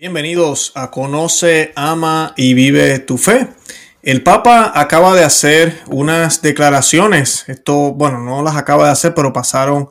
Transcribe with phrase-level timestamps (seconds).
[0.00, 3.48] Bienvenidos a Conoce, Ama y Vive tu Fe.
[4.00, 7.42] El Papa acaba de hacer unas declaraciones.
[7.48, 9.88] Esto, bueno, no las acaba de hacer, pero pasaron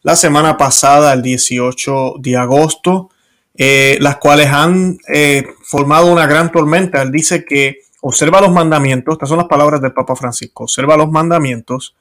[0.00, 3.10] la semana pasada, el 18 de agosto,
[3.54, 7.02] eh, las cuales han eh, formado una gran tormenta.
[7.02, 11.10] Él dice que observa los mandamientos, estas son las palabras del Papa Francisco, observa los
[11.10, 11.94] mandamientos,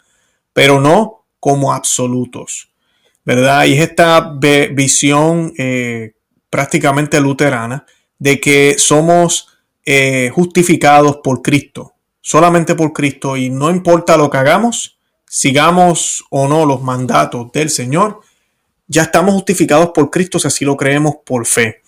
[0.53, 2.69] pero no como absolutos,
[3.25, 3.65] ¿verdad?
[3.65, 4.31] Y es esta
[4.71, 6.13] visión eh,
[6.49, 7.85] prácticamente luterana,
[8.17, 9.47] de que somos
[9.85, 16.47] eh, justificados por Cristo, solamente por Cristo, y no importa lo que hagamos, sigamos o
[16.47, 18.21] no los mandatos del Señor,
[18.87, 21.81] ya estamos justificados por Cristo si así lo creemos por fe.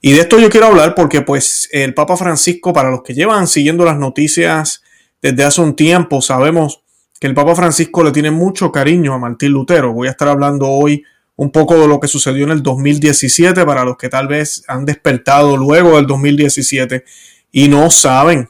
[0.00, 3.46] Y de esto yo quiero hablar porque pues el Papa Francisco, para los que llevan
[3.46, 4.82] siguiendo las noticias
[5.22, 6.80] desde hace un tiempo, sabemos
[7.20, 9.92] que el Papa Francisco le tiene mucho cariño a Martín Lutero.
[9.92, 11.04] Voy a estar hablando hoy
[11.38, 14.84] un poco de lo que sucedió en el 2017 para los que tal vez han
[14.84, 17.04] despertado luego del 2017
[17.52, 18.48] y no saben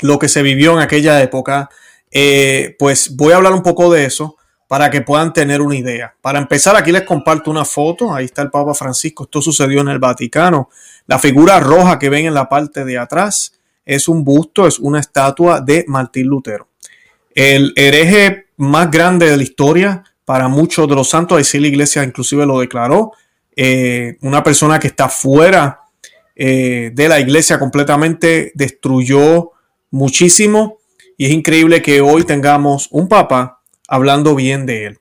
[0.00, 1.68] lo que se vivió en aquella época,
[2.10, 4.36] eh, pues voy a hablar un poco de eso
[4.66, 6.14] para que puedan tener una idea.
[6.22, 9.88] Para empezar, aquí les comparto una foto, ahí está el Papa Francisco, esto sucedió en
[9.88, 10.70] el Vaticano.
[11.06, 15.00] La figura roja que ven en la parte de atrás es un busto, es una
[15.00, 16.68] estatua de Martín Lutero.
[17.34, 21.48] El hereje más grande de la historia para muchos de los santos.
[21.48, 23.12] sí la iglesia inclusive lo declaró.
[23.56, 25.80] Eh, una persona que está fuera
[26.34, 29.52] eh, de la iglesia completamente destruyó
[29.92, 30.78] muchísimo.
[31.16, 34.98] Y es increíble que hoy tengamos un papa hablando bien de él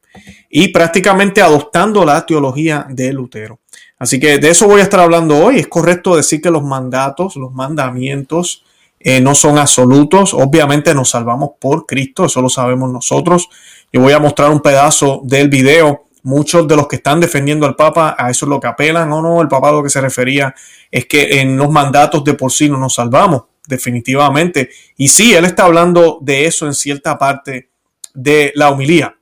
[0.49, 3.59] y prácticamente adoptando la teología de Lutero.
[3.99, 5.59] Así que de eso voy a estar hablando hoy.
[5.59, 8.63] Es correcto decir que los mandatos, los mandamientos
[9.01, 10.33] eh, no son absolutos.
[10.33, 13.49] Obviamente nos salvamos por Cristo, eso lo sabemos nosotros.
[13.95, 16.07] Yo voy a mostrar un pedazo del video.
[16.21, 19.21] Muchos de los que están defendiendo al Papa, a eso es lo que apelan o
[19.21, 20.53] no, el Papa lo que se refería
[20.91, 24.69] es que en los mandatos de por sí no nos salvamos, definitivamente.
[24.97, 27.69] Y sí, él está hablando de eso en cierta parte
[28.13, 29.15] de la humilía.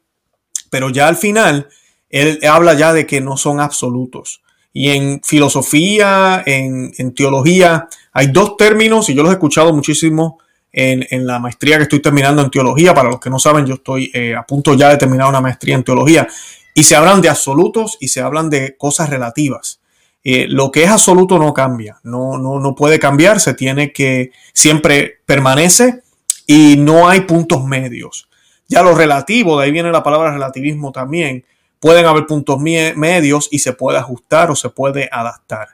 [0.71, 1.67] pero ya al final,
[2.09, 4.41] él habla ya de que no son absolutos.
[4.73, 10.39] Y en filosofía, en, en teología, hay dos términos, y yo los he escuchado muchísimo
[10.73, 12.93] en, la maestría que estoy terminando en teología.
[12.93, 15.75] Para los que no saben, yo estoy eh, a punto ya de terminar una maestría
[15.75, 16.27] en teología.
[16.73, 19.79] Y se hablan de absolutos y se hablan de cosas relativas.
[20.23, 24.31] Eh, lo que es absoluto no cambia, no, no, no puede cambiar, se tiene que,
[24.53, 26.01] siempre permanece
[26.47, 28.27] y no hay puntos medios.
[28.69, 31.43] Ya lo relativo, de ahí viene la palabra relativismo también,
[31.81, 35.67] pueden haber puntos medios y se puede ajustar o se puede adaptar.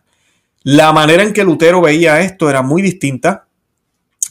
[0.63, 3.45] La manera en que Lutero veía esto era muy distinta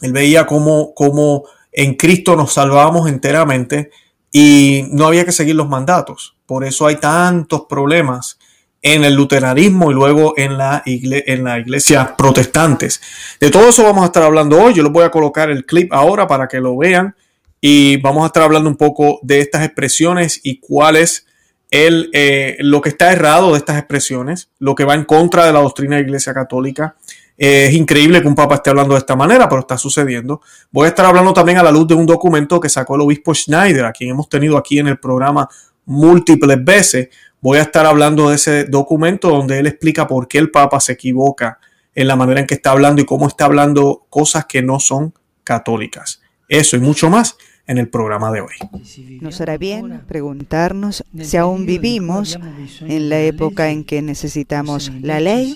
[0.03, 3.91] él veía cómo, cómo en Cristo nos salvábamos enteramente
[4.33, 6.37] y no había que seguir los mandatos.
[6.47, 8.39] Por eso hay tantos problemas
[8.81, 13.01] en el luteranismo y luego en la, en la iglesia protestantes.
[13.41, 14.75] De todo eso vamos a estar hablando hoy.
[14.75, 17.17] Yo les voy a colocar el clip ahora para que lo vean
[17.61, 21.27] y vamos a estar hablando un poco de estas expresiones y cuál es
[21.71, 25.53] el, eh, lo que está errado de estas expresiones, lo que va en contra de
[25.53, 26.95] la doctrina de la Iglesia Católica
[27.39, 30.43] es increíble que un papa esté hablando de esta manera, pero está sucediendo.
[30.73, 33.33] Voy a estar hablando también a la luz de un documento que sacó el obispo
[33.33, 35.49] Schneider, a quien hemos tenido aquí en el programa
[35.87, 37.09] múltiples veces.
[37.41, 40.95] Voy a estar hablando de ese documento donde él explica por qué el papa se
[40.95, 41.61] equivoca
[41.95, 45.15] en la manera en que está hablando y cómo está hablando cosas que no son
[45.45, 46.21] católicas.
[46.49, 47.37] Eso y mucho más
[47.69, 49.19] en el programa de hoy.
[49.21, 52.39] Nos hará bien preguntarnos si aún vivimos
[52.81, 55.55] en la época en que necesitamos la ley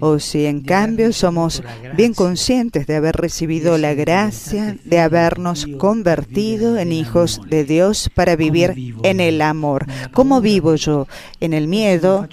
[0.00, 1.62] o si en cambio somos
[1.96, 8.36] bien conscientes de haber recibido la gracia de habernos convertido en hijos de Dios para
[8.36, 9.86] vivir en el amor.
[10.12, 11.06] ¿Cómo vivo yo?
[11.40, 12.28] ¿En el miedo?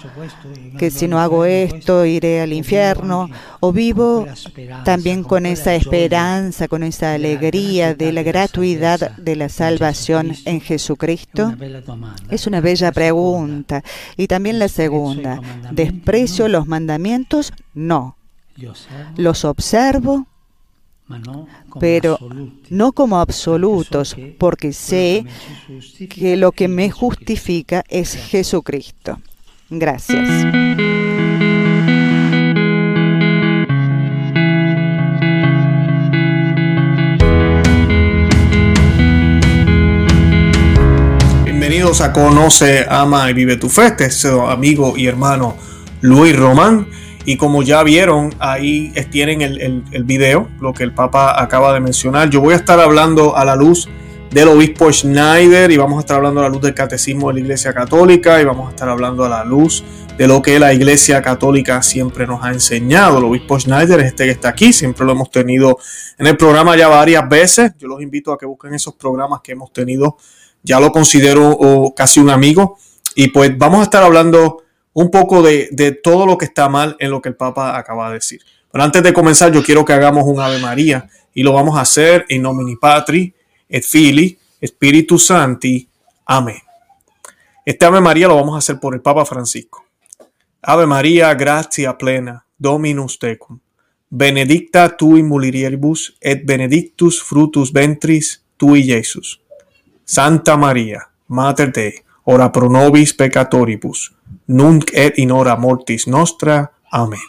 [0.78, 3.30] ¿Que si no hago esto iré al infierno?
[3.60, 4.26] ¿O vivo
[4.84, 8.41] también con esa esperanza, con esa alegría de la gracia?
[8.42, 11.54] gratuidad de la salvación en Jesucristo?
[12.28, 13.84] Es una bella pregunta.
[14.16, 17.52] Y también la segunda, ¿desprecio los mandamientos?
[17.72, 18.16] No.
[19.16, 20.26] Los observo,
[21.78, 22.18] pero
[22.68, 25.24] no como absolutos, porque sé
[26.10, 29.20] que lo que me justifica es Jesucristo.
[29.70, 30.26] Gracias.
[42.14, 43.86] Conoce, Ama y Vive tu Fe.
[43.86, 45.56] Este es su amigo y hermano
[46.00, 46.86] Luis Román.
[47.24, 51.72] Y como ya vieron, ahí tienen el, el, el, video, lo que el Papa acaba
[51.74, 52.30] de mencionar.
[52.30, 53.88] Yo voy a estar hablando a la luz
[54.30, 57.40] del obispo Schneider y vamos a estar hablando a la luz del catecismo de la
[57.40, 59.82] Iglesia Católica y vamos a estar hablando a la luz
[60.16, 63.18] de lo que la Iglesia Católica siempre nos ha enseñado.
[63.18, 65.78] El obispo Schneider es este que está aquí, siempre lo hemos tenido
[66.18, 67.72] en el programa ya varias veces.
[67.78, 70.16] Yo los invito a que busquen esos programas que hemos tenido
[70.62, 71.58] ya lo considero
[71.96, 72.78] casi un amigo.
[73.14, 74.62] Y pues vamos a estar hablando
[74.94, 75.70] un poco de,
[76.02, 78.40] todo lo que está mal en lo que el Papa acaba de decir.
[78.70, 81.82] Pero antes de comenzar, yo quiero que hagamos un Ave María y lo vamos a
[81.82, 83.34] hacer en nomini patri,
[83.68, 85.86] et fili, Espíritu Santi.
[86.26, 86.56] Amén.
[87.66, 89.84] Este Ave María lo vamos a hacer por el Papa Francisco.
[90.62, 93.58] Ave María, gracia plena, Dominus tecum.
[94.08, 99.41] Benedicta tui mulieribus et benedictus frutus ventris tui Jesus.
[100.04, 101.94] Santa María, Mater Dei,
[102.24, 104.12] ora pro nobis peccatoribus,
[104.46, 106.72] nunc et in hora mortis nostra.
[106.90, 107.20] Amén.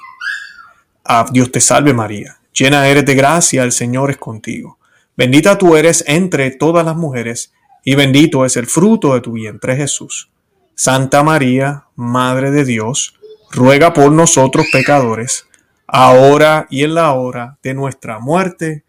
[1.04, 4.80] Ah, Dios te salve María, llena eres de gracia, el Señor es contigo.
[5.16, 7.54] Bendita tú eres entre todas las mujeres,
[7.86, 10.30] y bendito es el fruto de tu vientre Jesús.
[10.75, 13.16] Santa María, Madre de Dios,
[13.52, 15.46] ruega por nosotros pecadores,
[15.86, 18.84] ahora y en la hora de nuestra muerte.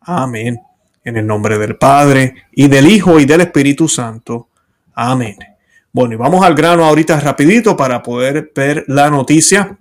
[0.00, 0.60] Amén.
[1.08, 4.48] En el nombre del Padre, y del Hijo, y del Espíritu Santo.
[4.94, 5.38] Amén.
[5.90, 9.78] Bueno, y vamos al grano ahorita rapidito para poder ver la noticia.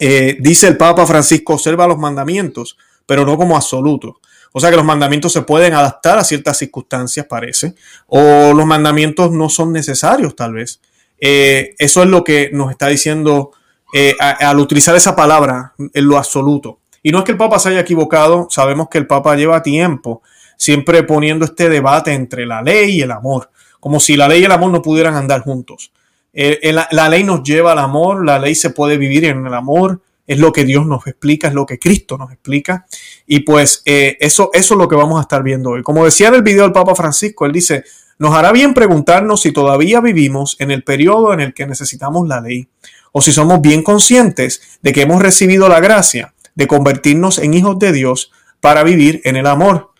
[0.00, 4.12] Eh, dice el Papa Francisco, observa los mandamientos, pero no como absolutos.
[4.52, 7.74] O sea que los mandamientos se pueden adaptar a ciertas circunstancias, parece,
[8.06, 10.80] o los mandamientos no son necesarios, tal vez.
[11.20, 13.50] Eh, eso es lo que nos está diciendo
[13.92, 16.78] eh, al utilizar esa palabra en lo absoluto.
[17.02, 20.22] Y no es que el Papa se haya equivocado, sabemos que el Papa lleva tiempo
[20.58, 23.48] siempre poniendo este debate entre la ley y el amor,
[23.80, 25.92] como si la ley y el amor no pudieran andar juntos.
[26.34, 29.54] Eh, eh, la, ley nos lleva al amor, la ley se puede vivir en el
[29.54, 32.84] amor, es lo que Dios nos explica, es lo que Cristo nos explica.
[33.26, 35.82] Y pues eh, eso, eso es lo que vamos a estar viendo hoy.
[35.82, 37.84] Como decía en el video del Papa Francisco, él dice,
[38.18, 42.40] nos hará bien preguntarnos si todavía vivimos en el periodo en el que necesitamos la
[42.40, 42.68] ley,
[43.12, 47.78] o si somos bien conscientes de que hemos recibido la gracia de convertirnos en hijos
[47.78, 49.90] de Dios para vivir en el amor.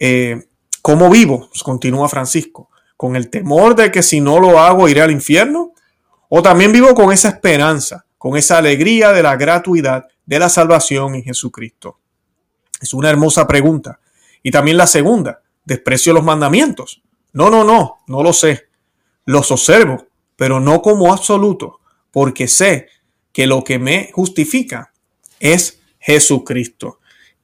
[0.00, 0.42] Eh,
[0.80, 1.46] ¿Cómo vivo?
[1.50, 2.70] Pues, continúa Francisco.
[2.96, 5.72] ¿Con el temor de que si no lo hago iré al infierno?
[6.30, 11.14] ¿O también vivo con esa esperanza, con esa alegría de la gratuidad de la salvación
[11.16, 11.98] en Jesucristo?
[12.80, 14.00] Es una hermosa pregunta.
[14.42, 17.02] Y también la segunda, desprecio los mandamientos.
[17.34, 18.68] No, no, no, no lo sé.
[19.26, 20.06] Los observo,
[20.36, 21.80] pero no como absoluto,
[22.10, 22.88] porque sé
[23.32, 24.92] que lo que me justifica
[25.40, 27.00] es Jesucristo.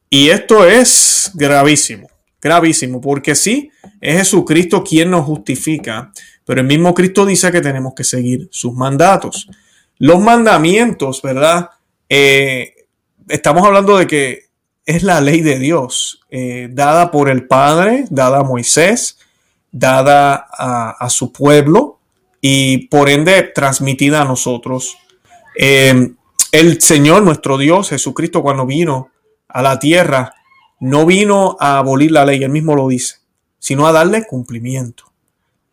[0.08, 2.08] Y esto es gravísimo.
[2.46, 6.12] Gravísimo, porque sí, es Jesucristo quien nos justifica,
[6.44, 9.48] pero el mismo Cristo dice que tenemos que seguir sus mandatos.
[9.98, 11.70] Los mandamientos, ¿verdad?
[12.08, 12.72] Eh,
[13.28, 14.44] estamos hablando de que
[14.84, 19.18] es la ley de Dios, eh, dada por el Padre, dada a Moisés,
[19.72, 21.98] dada a, su pueblo
[22.40, 24.96] y por ende transmitida a nosotros.
[25.58, 26.12] Eh,
[26.52, 29.10] el Señor, nuestro Dios, Jesucristo, cuando vino
[29.48, 30.32] a la tierra,
[30.80, 33.16] no vino a abolir la ley, él mismo lo dice,
[33.58, 35.04] sino a darle cumplimiento,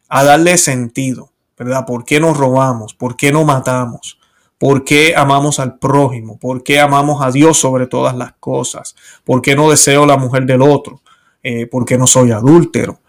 [0.09, 1.85] a darle sentido, ¿verdad?
[1.85, 2.93] ¿Por qué nos robamos?
[2.93, 4.19] ¿Por qué no matamos?
[4.57, 6.39] ¿Por qué amamos al prójimo?
[6.39, 8.95] ¿Por qué amamos a Dios sobre todas las cosas?
[9.25, 11.01] ¿Por qué no deseo la mujer del otro?
[11.41, 12.99] Eh, ¿Por qué no soy adúltero?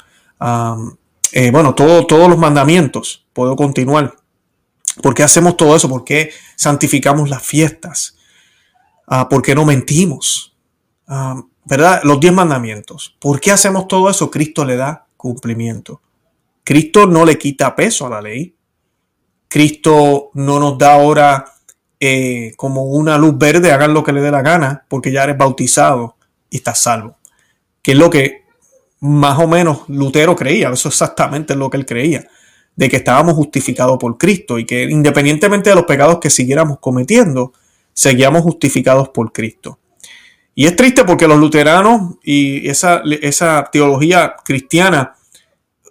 [1.32, 4.14] Eh, bueno, todos los mandamientos, puedo continuar.
[5.00, 5.88] ¿Por qué hacemos todo eso?
[5.88, 8.17] ¿Por qué santificamos las fiestas?
[9.06, 10.56] Ah, ¿Por qué no mentimos?
[11.65, 12.01] ¿verdad?
[12.05, 13.15] Los diez mandamientos.
[13.19, 14.31] ¿Por qué hacemos todo eso?
[14.31, 16.01] Cristo le da cumplimiento.
[16.63, 18.55] Cristo no le quita peso a la ley.
[19.49, 21.44] Cristo no nos da ahora
[22.01, 25.39] eh, como una luz verde, hagan lo que le dé la gana, porque ya eres
[25.39, 26.17] bautizado
[26.51, 27.17] y estás salvo.
[27.83, 28.44] Que es lo que
[29.01, 32.27] más o menos Lutero creía, eso exactamente es lo que él creía,
[32.75, 37.53] de que estábamos justificados por Cristo y que independientemente de los pecados que siguiéramos cometiendo,
[37.93, 39.79] seguíamos justificados por Cristo.
[40.55, 45.15] Y es triste porque los luteranos y esa, esa teología cristiana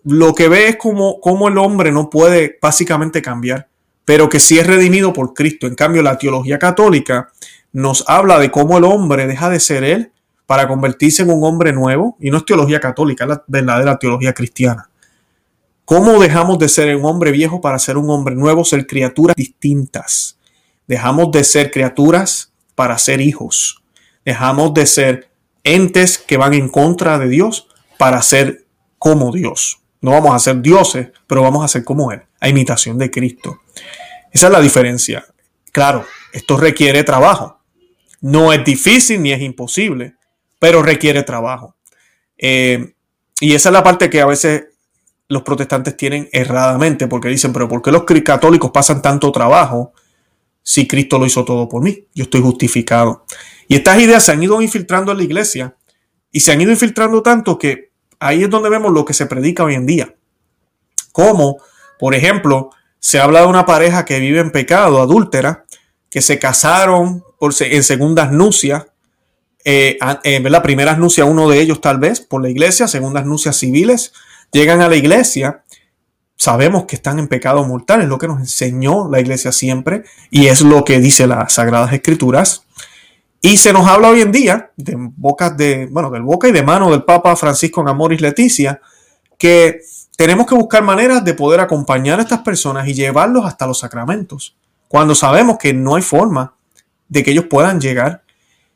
[0.05, 3.67] lo que ve es como, como el hombre no puede básicamente cambiar,
[4.05, 5.65] pero que sí es redimido por Cristo.
[5.67, 7.29] En cambio, la teología católica
[7.74, 10.12] nos habla de cómo el hombre deja de ser él
[10.46, 14.34] para convertirse en un hombre nuevo, y no es teología católica, es la verdadera teología
[14.34, 14.89] cristiana.
[15.86, 20.38] ¿Cómo dejamos de ser un hombre viejo para ser un hombre nuevo, ser criaturas distintas?
[20.86, 23.82] Dejamos de ser criaturas para ser hijos.
[24.25, 25.30] Dejamos de ser
[25.63, 28.65] entes que van en contra de Dios para ser
[28.98, 29.80] como Dios.
[30.01, 33.62] No vamos a ser dioses, pero vamos a ser como Él, a imitación de Cristo.
[34.32, 35.25] Esa es la diferencia.
[35.72, 37.60] Claro, esto requiere trabajo.
[38.22, 40.15] No es difícil ni es imposible,
[40.60, 41.75] pero requiere trabajo.
[42.38, 42.94] Eh,
[43.39, 44.65] y esa es la parte que a veces
[45.27, 49.94] los protestantes tienen erradamente, porque dicen, pero ¿por qué los católicos pasan tanto trabajo
[50.63, 52.08] si Cristo lo hizo todo por mí.
[52.15, 53.25] Yo estoy justificado.
[53.67, 55.75] Y estas ideas se han ido infiltrando en la iglesia
[56.32, 59.63] y se han ido infiltrando tanto que ahí es donde vemos lo que se predica
[59.63, 60.15] hoy en día.
[61.12, 61.58] Como,
[62.00, 65.65] por ejemplo, se habla de una pareja que vive en pecado, adúltera,
[66.10, 67.24] que se casaron
[67.60, 68.86] en segundas nucias,
[69.65, 73.25] en eh, la eh, primera nucia uno de ellos tal vez por la iglesia, segundas
[73.25, 74.13] nucias civiles,
[74.51, 75.62] llegan a la iglesia
[76.35, 80.47] sabemos que están en pecado mortal, es lo que nos enseñó la iglesia siempre y
[80.47, 82.63] es lo que dice las Sagradas Escrituras.
[83.41, 86.63] Y se nos habla hoy en día, de bocas de, bueno, del boca y de
[86.63, 88.81] mano del Papa Francisco en Amoris Leticia,
[89.37, 89.81] que
[90.15, 94.55] tenemos que buscar maneras de poder acompañar a estas personas y llevarlos hasta los sacramentos,
[94.87, 96.53] cuando sabemos que no hay forma
[97.09, 98.23] de que ellos puedan llegar.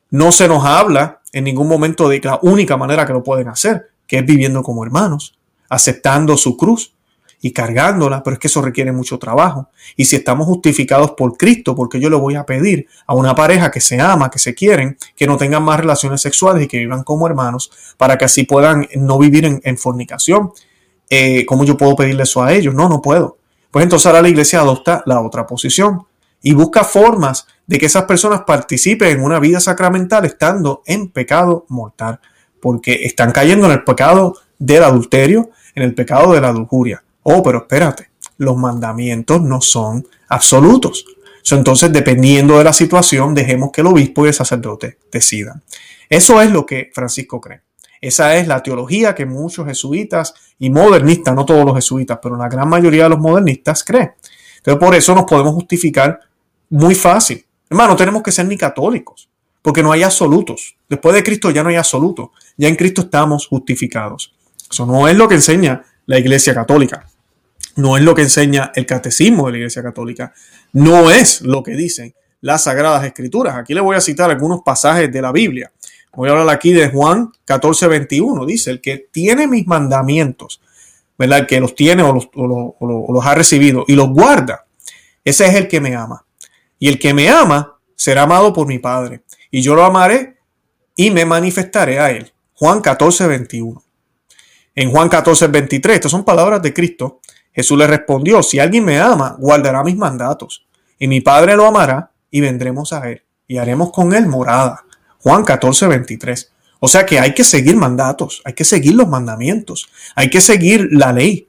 [0.09, 3.91] No se nos habla en ningún momento de la única manera que lo pueden hacer,
[4.05, 5.37] que es viviendo como hermanos,
[5.69, 6.91] aceptando su cruz,
[7.41, 9.69] y cargándola, pero es que eso requiere mucho trabajo.
[9.95, 13.69] Y si estamos justificados por Cristo, porque yo le voy a pedir a una pareja
[13.71, 17.03] que se ama, que se quieren, que no tengan más relaciones sexuales y que vivan
[17.03, 20.51] como hermanos, para que así puedan no vivir en, fornicación.
[21.09, 22.73] Eh, ¿Cómo yo puedo pedirle eso a ellos?
[22.73, 23.37] No, no puedo.
[23.71, 26.05] Pues entonces ahora la iglesia adopta la otra posición
[26.41, 31.65] y busca formas de que esas personas participen en una vida sacramental estando en pecado
[31.69, 32.19] mortal,
[32.61, 37.03] porque están cayendo en el pecado del adulterio, en el pecado de la lujuria.
[37.29, 41.03] Oh, pero espérate, los mandamientos no son absolutos.
[41.51, 45.61] Entonces, dependiendo de la situación, dejemos que el obispo y el sacerdote decidan.
[46.09, 47.63] Eso es lo que Francisco cree.
[47.99, 52.47] Esa es la teología que muchos jesuitas y modernistas, no todos los jesuitas, pero la
[52.47, 54.11] gran mayoría de los modernistas creen.
[54.55, 56.21] Entonces, por eso nos podemos justificar
[56.69, 57.45] muy fácil.
[57.69, 59.29] Hermano, no tenemos que ser ni católicos,
[59.61, 60.77] porque no hay absolutos.
[60.87, 62.29] Después de Cristo ya no hay absolutos.
[62.55, 64.33] Ya en Cristo estamos justificados.
[64.71, 67.05] Eso no es lo que enseña la Iglesia Católica.
[67.77, 70.33] No es lo que enseña el catecismo de la Iglesia Católica.
[70.73, 73.55] No es lo que dicen las Sagradas Escrituras.
[73.55, 75.71] Aquí le voy a citar algunos pasajes de la Biblia.
[76.13, 78.45] Voy a hablar aquí de Juan 14, 21.
[78.47, 80.59] Dice, el que tiene mis mandamientos,
[81.19, 81.39] ¿verdad?
[81.39, 84.65] El que los tiene o los, ha recibido y los guarda,
[85.23, 86.25] ese es el que me ama.
[86.79, 89.21] Y el que me ama será amado por mi Padre.
[89.51, 90.37] Y yo lo amaré
[90.95, 92.33] y me manifestaré a él.
[92.55, 93.83] Juan 14, 21.
[94.73, 97.19] En Juan 14, 23, estas son palabras de Cristo
[97.57, 100.63] Jesús le respondió, si alguien me ama, guardará mis mandatos,
[100.99, 104.85] y mi Padre lo amará, y vendremos a él, y haremos con él morada.
[105.21, 106.51] Juan 14, 23.
[106.79, 110.87] O sea que hay que seguir mandatos, hay que seguir los mandamientos, hay que seguir
[110.91, 111.47] la ley.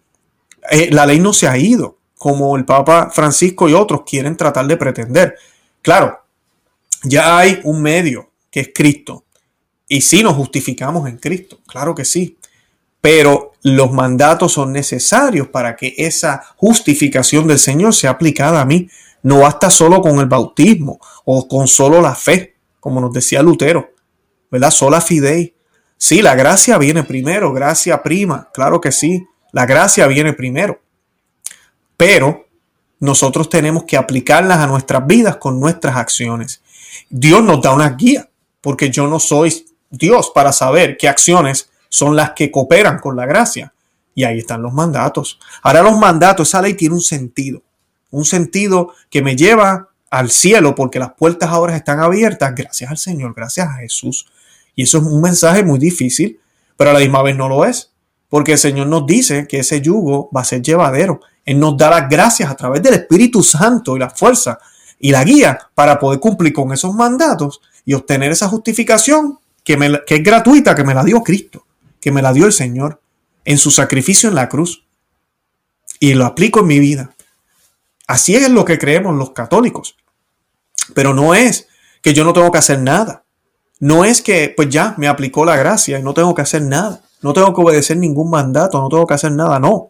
[0.70, 4.66] Eh, la ley no se ha ido, como el Papa Francisco y otros quieren tratar
[4.66, 5.34] de pretender.
[5.82, 6.24] Claro,
[7.04, 9.24] ya hay un medio que es Cristo.
[9.86, 12.37] Y si nos justificamos en Cristo, claro que sí,
[13.08, 18.90] pero los mandatos son necesarios para que esa justificación del Señor sea aplicada a mí.
[19.22, 23.92] No basta solo con el bautismo o con solo la fe, como nos decía Lutero,
[24.50, 24.70] ¿verdad?
[24.70, 25.54] Sola fidei.
[25.96, 30.78] Sí, la gracia viene primero, gracia prima, claro que sí, la gracia viene primero.
[31.96, 32.46] Pero
[33.00, 36.60] nosotros tenemos que aplicarlas a nuestras vidas con nuestras acciones.
[37.08, 38.28] Dios nos da una guía,
[38.60, 43.26] porque yo no soy Dios para saber qué acciones son las que cooperan con la
[43.26, 43.72] gracia.
[44.14, 45.38] Y ahí están los mandatos.
[45.62, 47.62] Ahora los mandatos, esa ley tiene un sentido,
[48.10, 52.98] un sentido que me lleva al cielo porque las puertas ahora están abiertas gracias al
[52.98, 54.26] Señor, gracias a Jesús.
[54.74, 56.40] Y eso es un mensaje muy difícil,
[56.76, 57.90] pero a la misma vez no lo es,
[58.28, 61.20] porque el Señor nos dice que ese yugo va a ser llevadero.
[61.44, 64.58] Él nos da las gracias a través del Espíritu Santo y la fuerza
[64.98, 70.04] y la guía para poder cumplir con esos mandatos y obtener esa justificación que, me,
[70.04, 71.64] que es gratuita, que me la dio Cristo
[72.00, 73.00] que me la dio el Señor
[73.44, 74.84] en su sacrificio en la cruz
[76.00, 77.14] y lo aplico en mi vida.
[78.06, 79.96] Así es lo que creemos los católicos.
[80.94, 81.68] Pero no es
[82.02, 83.24] que yo no tengo que hacer nada.
[83.80, 87.02] No es que, pues ya, me aplicó la gracia y no tengo que hacer nada.
[87.20, 89.58] No tengo que obedecer ningún mandato, no tengo que hacer nada.
[89.58, 89.88] No,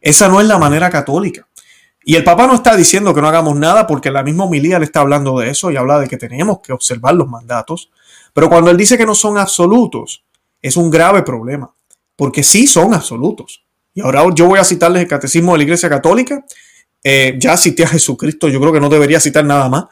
[0.00, 1.46] esa no es la manera católica.
[2.04, 4.86] Y el Papa no está diciendo que no hagamos nada porque la misma homilía le
[4.86, 7.90] está hablando de eso y habla de que tenemos que observar los mandatos.
[8.32, 10.24] Pero cuando él dice que no son absolutos,
[10.62, 11.74] es un grave problema,
[12.16, 13.64] porque sí son absolutos.
[13.94, 16.44] Y ahora yo voy a citarles el Catecismo de la Iglesia Católica.
[17.04, 19.84] Eh, ya cité a Jesucristo, yo creo que no debería citar nada más,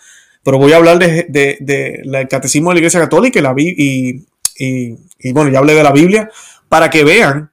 [0.44, 4.24] pero voy a hablar del de, de, Catecismo de la Iglesia Católica y, la, y,
[4.56, 6.30] y, y bueno, ya hablé de la Biblia,
[6.68, 7.50] para que vean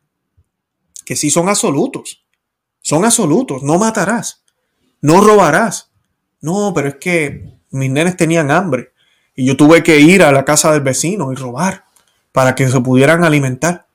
[1.06, 2.24] que sí son absolutos.
[2.82, 3.64] Son absolutos.
[3.64, 4.44] No matarás.
[5.02, 5.90] No robarás.
[6.40, 8.92] No, pero es que mis nenes tenían hambre
[9.36, 11.87] y yo tuve que ir a la casa del vecino y robar
[12.38, 13.88] para que se pudieran alimentar.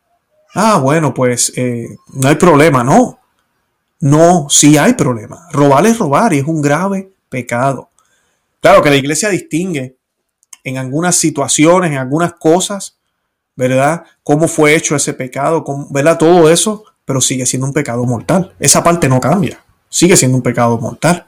[0.52, 3.20] Ah, bueno, pues eh, no hay problema, no.
[4.00, 5.46] No, sí hay problema.
[5.52, 7.90] Robar es robar y es un grave pecado.
[8.61, 9.94] Claro que la iglesia distingue
[10.64, 12.96] en algunas situaciones, en algunas cosas,
[13.54, 14.02] ¿verdad?
[14.25, 16.18] Cómo fue hecho ese pecado, ¿verdad?
[16.18, 18.56] Todo eso, pero sigue siendo un pecado mortal.
[18.58, 19.62] Esa parte no cambia.
[19.88, 21.26] Sigue siendo un pecado mortal.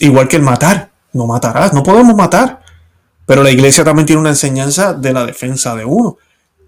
[0.00, 0.90] igual que el matar.
[1.14, 1.72] No matarás.
[1.72, 2.63] No podemos matar.
[3.26, 6.18] Pero la iglesia también tiene una enseñanza de la defensa de uno.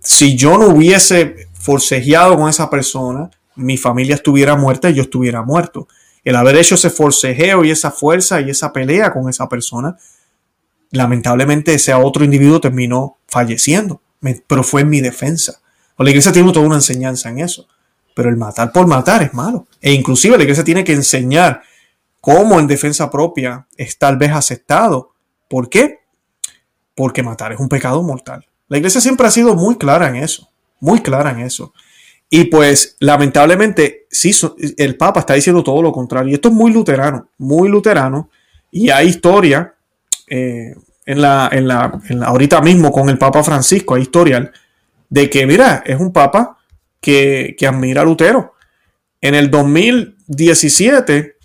[0.00, 5.42] Si yo no hubiese forcejeado con esa persona, mi familia estuviera muerta y yo estuviera
[5.42, 5.88] muerto.
[6.24, 9.96] El haber hecho ese forcejeo y esa fuerza y esa pelea con esa persona,
[10.90, 14.00] lamentablemente ese otro individuo terminó falleciendo,
[14.46, 15.60] pero fue en mi defensa.
[15.96, 17.66] Pues la iglesia tiene toda una enseñanza en eso,
[18.14, 19.66] pero el matar por matar es malo.
[19.80, 21.62] E inclusive la iglesia tiene que enseñar
[22.20, 25.12] cómo en defensa propia es tal vez aceptado.
[25.48, 26.00] ¿Por qué?
[26.96, 28.44] porque matar es un pecado mortal.
[28.68, 30.48] La iglesia siempre ha sido muy clara en eso,
[30.80, 31.72] muy clara en eso.
[32.28, 34.32] Y pues lamentablemente, sí,
[34.78, 36.30] el Papa está diciendo todo lo contrario.
[36.32, 38.30] Y esto es muy luterano, muy luterano.
[38.72, 39.74] Y hay historia,
[40.26, 40.74] eh,
[41.04, 44.50] en, la, en, la, ahorita mismo con el Papa Francisco, hay historial,
[45.08, 46.58] de que, mira, es un Papa
[47.00, 48.54] que, que admira a Lutero.
[49.20, 51.36] En el 2017,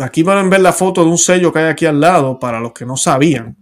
[0.00, 2.60] aquí van a ver la foto de un sello que hay aquí al lado, para
[2.60, 3.56] los que no sabían.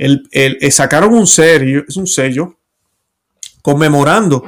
[0.00, 2.56] Eh, sacaron un sello, es un sello
[3.62, 4.44] conmemorando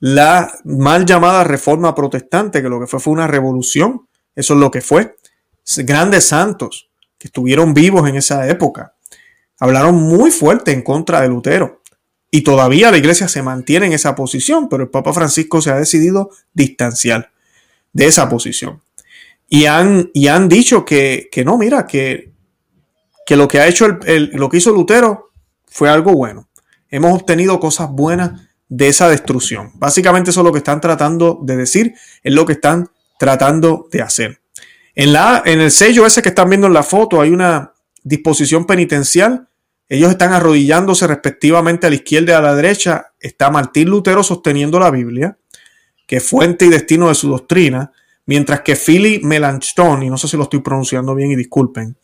[0.00, 4.70] la mal llamada reforma protestante, que lo que fue fue una revolución, eso es lo
[4.70, 5.16] que fue.
[5.78, 8.94] Grandes santos que estuvieron vivos en esa época
[9.60, 11.82] hablaron muy fuerte en contra de Lutero.
[12.30, 15.76] Y todavía la iglesia se mantiene en esa posición, pero el Papa Francisco se ha
[15.78, 17.30] decidido distanciar
[17.94, 18.82] de esa posición.
[19.48, 22.30] Y han, y han dicho que, que no, mira, que
[23.28, 25.32] que lo que ha hecho lo que hizo Lutero
[25.66, 26.48] fue algo bueno.
[26.88, 29.70] Hemos obtenido cosas buenas de esa destrucción.
[29.74, 31.92] Básicamente eso es lo que están tratando de decir,
[32.22, 34.40] es lo que están tratando de hacer.
[34.94, 38.64] En, la, en el sello ese que están viendo en la foto hay una disposición
[38.64, 39.46] penitencial.
[39.90, 43.08] Ellos están arrodillándose respectivamente a la izquierda y a la derecha.
[43.20, 45.36] Está Martín Lutero sosteniendo la Biblia,
[46.06, 47.92] que es fuente y destino de su doctrina,
[48.24, 51.94] mientras que Philly Melanchthon, y no sé si lo estoy pronunciando bien y disculpen,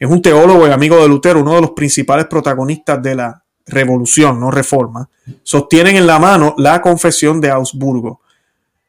[0.00, 4.40] es un teólogo y amigo de Lutero, uno de los principales protagonistas de la revolución,
[4.40, 5.10] no reforma.
[5.42, 8.22] Sostienen en la mano la confesión de Augsburgo,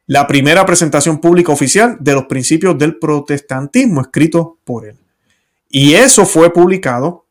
[0.06, 4.96] la primera presentación pública oficial de los principios del protestantismo escrito por él.
[5.68, 7.26] Y eso fue publicado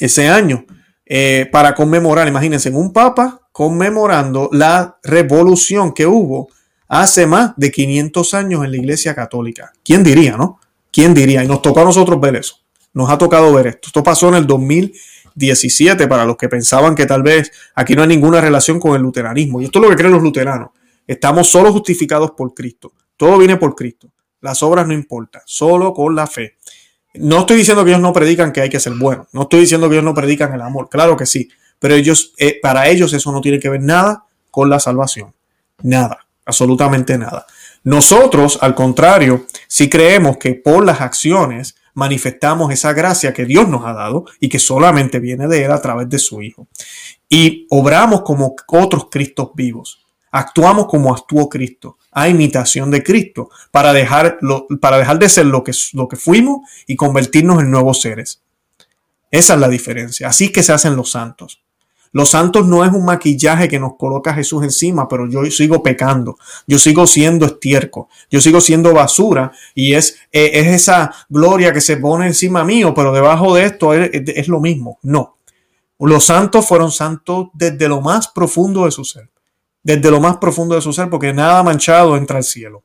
[0.00, 0.64] ese año
[1.06, 6.48] eh, para conmemorar, imagínense, un papa conmemorando la revolución que hubo
[6.88, 9.72] hace más de 500 años en la Iglesia Católica.
[9.84, 10.58] ¿Quién diría, no?
[10.90, 11.44] ¿Quién diría?
[11.44, 12.56] Y nos tocó a nosotros ver eso
[12.92, 13.88] nos ha tocado ver esto.
[13.88, 18.08] Esto pasó en el 2017 para los que pensaban que tal vez aquí no hay
[18.08, 19.60] ninguna relación con el luteranismo.
[19.60, 20.70] Y esto es lo que creen los luteranos.
[21.06, 22.92] Estamos solo justificados por Cristo.
[23.16, 24.10] Todo viene por Cristo.
[24.40, 26.56] Las obras no importan, solo con la fe.
[27.14, 29.26] No estoy diciendo que ellos no predican que hay que ser bueno.
[29.32, 30.88] No estoy diciendo que ellos no predican el amor.
[30.88, 31.48] Claro que sí.
[31.78, 35.34] Pero ellos, eh, para ellos eso no tiene que ver nada con la salvación.
[35.82, 36.26] Nada.
[36.44, 37.46] Absolutamente nada.
[37.84, 43.84] Nosotros, al contrario, si creemos que por las acciones manifestamos esa gracia que Dios nos
[43.86, 46.68] ha dado y que solamente viene de Él a través de su Hijo.
[47.28, 50.04] Y obramos como otros Cristos vivos.
[50.32, 54.38] Actuamos como actuó Cristo, a imitación de Cristo, para dejar,
[54.80, 58.42] para dejar de ser lo que, lo que fuimos y convertirnos en nuevos seres.
[59.30, 60.28] Esa es la diferencia.
[60.28, 61.62] Así que se hacen los santos.
[62.12, 66.36] Los santos no es un maquillaje que nos coloca Jesús encima, pero yo sigo pecando,
[66.66, 71.80] yo sigo siendo estiércol, yo sigo siendo basura y es, eh, es esa gloria que
[71.80, 74.98] se pone encima mío, pero debajo de esto es lo mismo.
[75.02, 75.36] No.
[76.00, 79.28] Los santos fueron santos desde lo más profundo de su ser,
[79.82, 82.82] desde lo más profundo de su ser, porque nada manchado entra al cielo.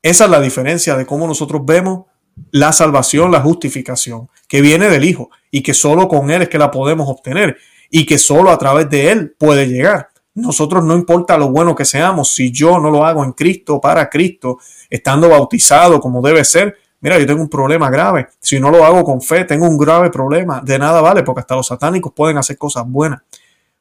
[0.00, 2.04] Esa es la diferencia de cómo nosotros vemos
[2.52, 6.58] la salvación, la justificación, que viene del Hijo y que solo con Él es que
[6.58, 7.56] la podemos obtener
[7.90, 10.10] y que solo a través de Él puede llegar.
[10.34, 14.08] Nosotros no importa lo bueno que seamos, si yo no lo hago en Cristo, para
[14.08, 18.28] Cristo, estando bautizado como debe ser, mira, yo tengo un problema grave.
[18.40, 20.60] Si no lo hago con fe, tengo un grave problema.
[20.64, 23.20] De nada vale, porque hasta los satánicos pueden hacer cosas buenas.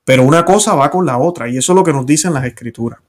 [0.04, 2.46] Pero una cosa va con la otra, y eso es lo que nos dicen las
[2.46, 3.00] escrituras.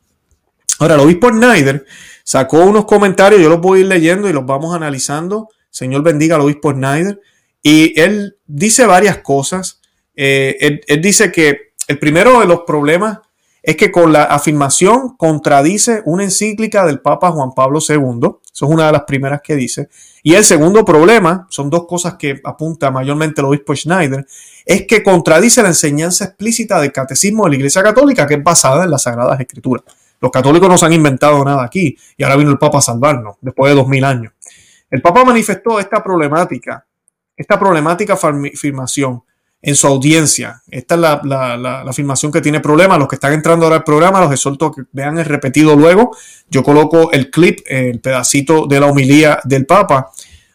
[0.80, 1.86] Ahora, el obispo Snyder
[2.24, 5.48] sacó unos comentarios, yo los voy a ir leyendo y los vamos analizando.
[5.70, 7.20] Señor bendiga al obispo Snyder.
[7.62, 9.80] Y él dice varias cosas
[10.20, 13.20] eh, él, dice que el primero de los problemas
[13.62, 17.94] es que con la afirmación contradice una encíclica del Papa Juan Pablo II.
[17.94, 19.88] Eso es una de las primeras que dice.
[20.24, 24.26] Y el segundo problema, son dos cosas que apunta mayormente el obispo Schneider,
[24.66, 28.84] es que contradice la enseñanza explícita del catecismo de la Iglesia Católica, que es basada
[28.84, 29.84] en las Sagradas Escrituras.
[30.20, 33.36] Los católicos no se han inventado nada aquí y ahora vino el Papa a salvarnos,
[33.40, 34.32] después de dos mil años.
[34.90, 36.84] El Papa manifestó esta problemática,
[37.36, 39.22] esta problemática afirmación
[39.60, 40.62] en su audiencia.
[40.70, 42.96] Esta es la, afirmación que tiene problema.
[42.96, 46.16] Los que están entrando ahora al programa, los exhorto que vean es repetido luego.
[46.50, 50.10] Yo coloco el clip, el pedacito de la homilía del Papa.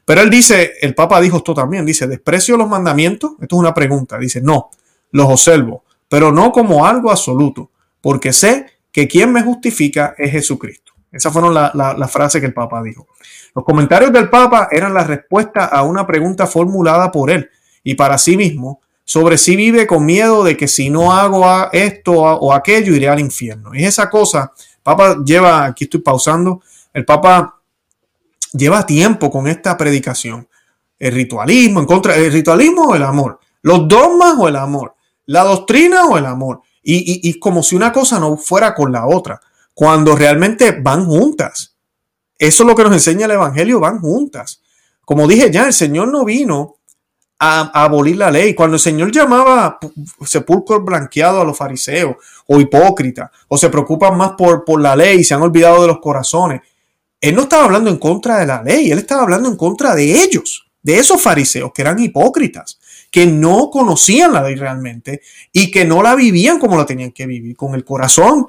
[0.06, 3.32] Pero él dice, el Papa dijo esto también, dice, desprecio los mandamientos.
[3.42, 4.18] Esto es una pregunta.
[4.18, 4.70] Dice, no,
[5.12, 10.94] los observo, pero no como algo absoluto, porque sé que quien me justifica es Jesucristo.
[11.12, 13.08] Esas fueron las la, frase frases que el Papa dijo.
[13.54, 17.50] Los comentarios del Papa eran la respuesta a una pregunta formulada por él
[17.84, 22.13] y para sí mismo sobre sí vive con miedo de que si no hago esto
[22.13, 23.74] o aquello iré al infierno.
[23.74, 26.62] Es esa cosa, Papa lleva, aquí estoy pausando,
[26.94, 27.60] el Papa
[28.54, 30.48] lleva tiempo con esta predicación.
[30.98, 35.44] El ritualismo, en contra, el ritualismo o el amor, los dogmas o el amor, la
[35.44, 36.62] doctrina o el amor.
[36.86, 39.39] Y, y como si una cosa no fuera con la otra,
[39.74, 41.76] cuando realmente van juntas.
[42.38, 44.62] Eso es lo que nos enseña el Evangelio, van juntas.
[45.04, 46.78] Como dije ya, el Señor no vino
[47.43, 48.53] a, abolir la ley.
[48.53, 49.77] Cuando el Señor llamaba
[50.25, 52.15] sepulcro blanqueado a los fariseos
[52.47, 55.88] o hipócritas o se preocupan más por, por la ley y se han olvidado de
[55.88, 56.62] los corazones,
[57.19, 60.23] Él no estaba hablando en contra de la ley, Él estaba hablando en contra de
[60.23, 62.79] ellos, de esos fariseos que eran hipócritas,
[63.12, 67.25] que no conocían la ley realmente y que no la vivían como la tenían que
[67.25, 68.47] vivir, con el corazón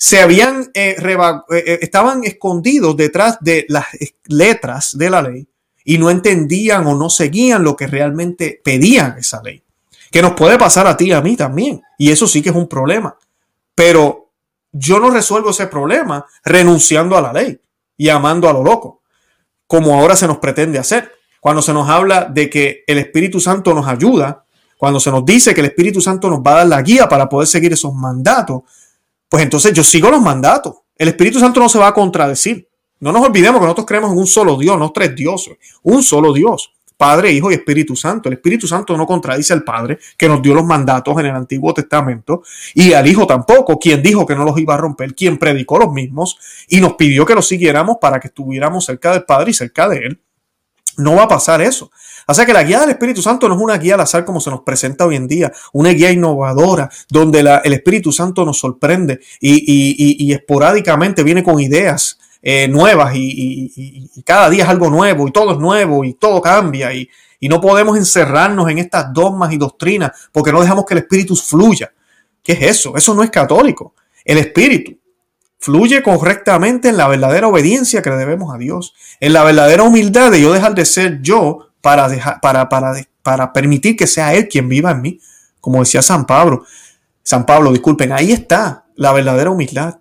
[0.00, 1.16] se habían eh, eh,
[1.50, 3.86] eh, estaban escondidos detrás de las
[4.28, 5.48] letras de la ley
[5.90, 9.62] y no entendían o no seguían lo que realmente pedían esa ley.
[10.10, 11.80] Que nos puede pasar a ti y a mí también.
[11.96, 13.16] Y eso sí que es un problema.
[13.74, 14.28] Pero
[14.70, 17.58] yo no resuelvo ese problema renunciando a la ley
[17.96, 19.00] y amando a lo loco,
[19.66, 21.10] como ahora se nos pretende hacer.
[21.40, 24.44] Cuando se nos habla de que el Espíritu Santo nos ayuda,
[24.76, 27.30] cuando se nos dice que el Espíritu Santo nos va a dar la guía para
[27.30, 28.60] poder seguir esos mandatos,
[29.26, 30.74] pues entonces yo sigo los mandatos.
[30.98, 32.68] El Espíritu Santo no se va a contradecir.
[33.00, 36.32] No nos olvidemos que nosotros creemos en un solo Dios, no tres dioses, un solo
[36.32, 36.72] Dios.
[36.96, 38.28] Padre, Hijo y Espíritu Santo.
[38.28, 41.72] El Espíritu Santo no contradice al Padre, que nos dio los mandatos en el Antiguo
[41.72, 42.42] Testamento,
[42.74, 45.92] y al Hijo tampoco, quien dijo que no los iba a romper, quien predicó los
[45.92, 46.36] mismos
[46.68, 49.98] y nos pidió que los siguiéramos para que estuviéramos cerca del Padre y cerca de
[49.98, 50.20] Él.
[50.96, 51.92] No va a pasar eso.
[52.26, 54.40] O sea que la guía del Espíritu Santo no es una guía al azar como
[54.40, 58.58] se nos presenta hoy en día, una guía innovadora donde la, el Espíritu Santo nos
[58.58, 65.26] sorprende y, y esporádicamente viene con ideas eh, nuevas y, cada día es algo nuevo
[65.26, 67.08] y todo es nuevo y todo cambia y,
[67.48, 71.92] no podemos encerrarnos en estas dogmas y doctrinas porque no dejamos que el espíritu fluya.
[72.42, 72.96] ¿Qué es eso?
[72.96, 73.94] Eso no es católico.
[74.24, 74.92] El espíritu
[75.60, 80.30] fluye correctamente en la verdadera obediencia que le debemos a Dios, en la verdadera humildad
[80.32, 84.48] de yo dejar de ser yo para, dejar, para, para, para permitir que sea Él
[84.48, 85.20] quien viva en mí,
[85.60, 86.64] como decía San Pablo.
[87.22, 90.00] San Pablo, disculpen, ahí está la verdadera humildad.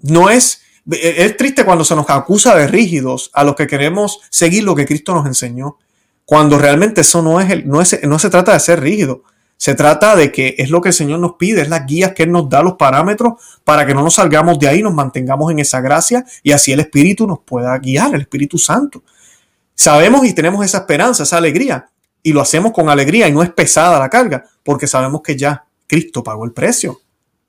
[0.00, 4.20] No es e, es triste cuando se nos acusa de rígidos a los que queremos
[4.30, 5.78] seguir lo que Cristo nos enseñó,
[6.24, 9.22] cuando realmente eso no es, no es, no se trata de ser rígido.
[9.58, 12.24] Se trata de que es lo que el Señor nos pide, es las guías que
[12.24, 15.60] Él nos da, los parámetros para que no nos salgamos de ahí, nos mantengamos en
[15.60, 19.02] esa gracia y así el Espíritu nos pueda guiar, el Espíritu Santo.
[19.74, 21.88] Sabemos y tenemos esa esperanza, esa alegría
[22.22, 25.64] y lo hacemos con alegría y no es pesada la carga porque sabemos que ya
[25.86, 27.00] Cristo pagó el precio,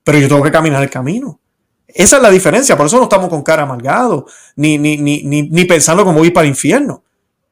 [0.02, 1.38] pero yo tengo que caminar el camino.
[1.88, 5.64] Esa es la diferencia, por eso no estamos con cara amargado, ni, ni, ni, ni,
[5.64, 7.02] pensando como ir para el infierno.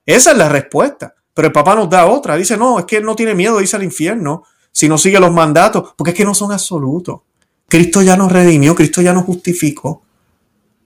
[0.04, 1.14] Esa es la respuesta.
[1.32, 3.76] Pero el papa nos da otra, dice, no, es que no tiene miedo de irse
[3.76, 7.20] al infierno si no sigue los mandatos, porque es que no son absolutos.
[7.68, 10.02] Cristo ya nos redimió, Cristo ya nos justificó.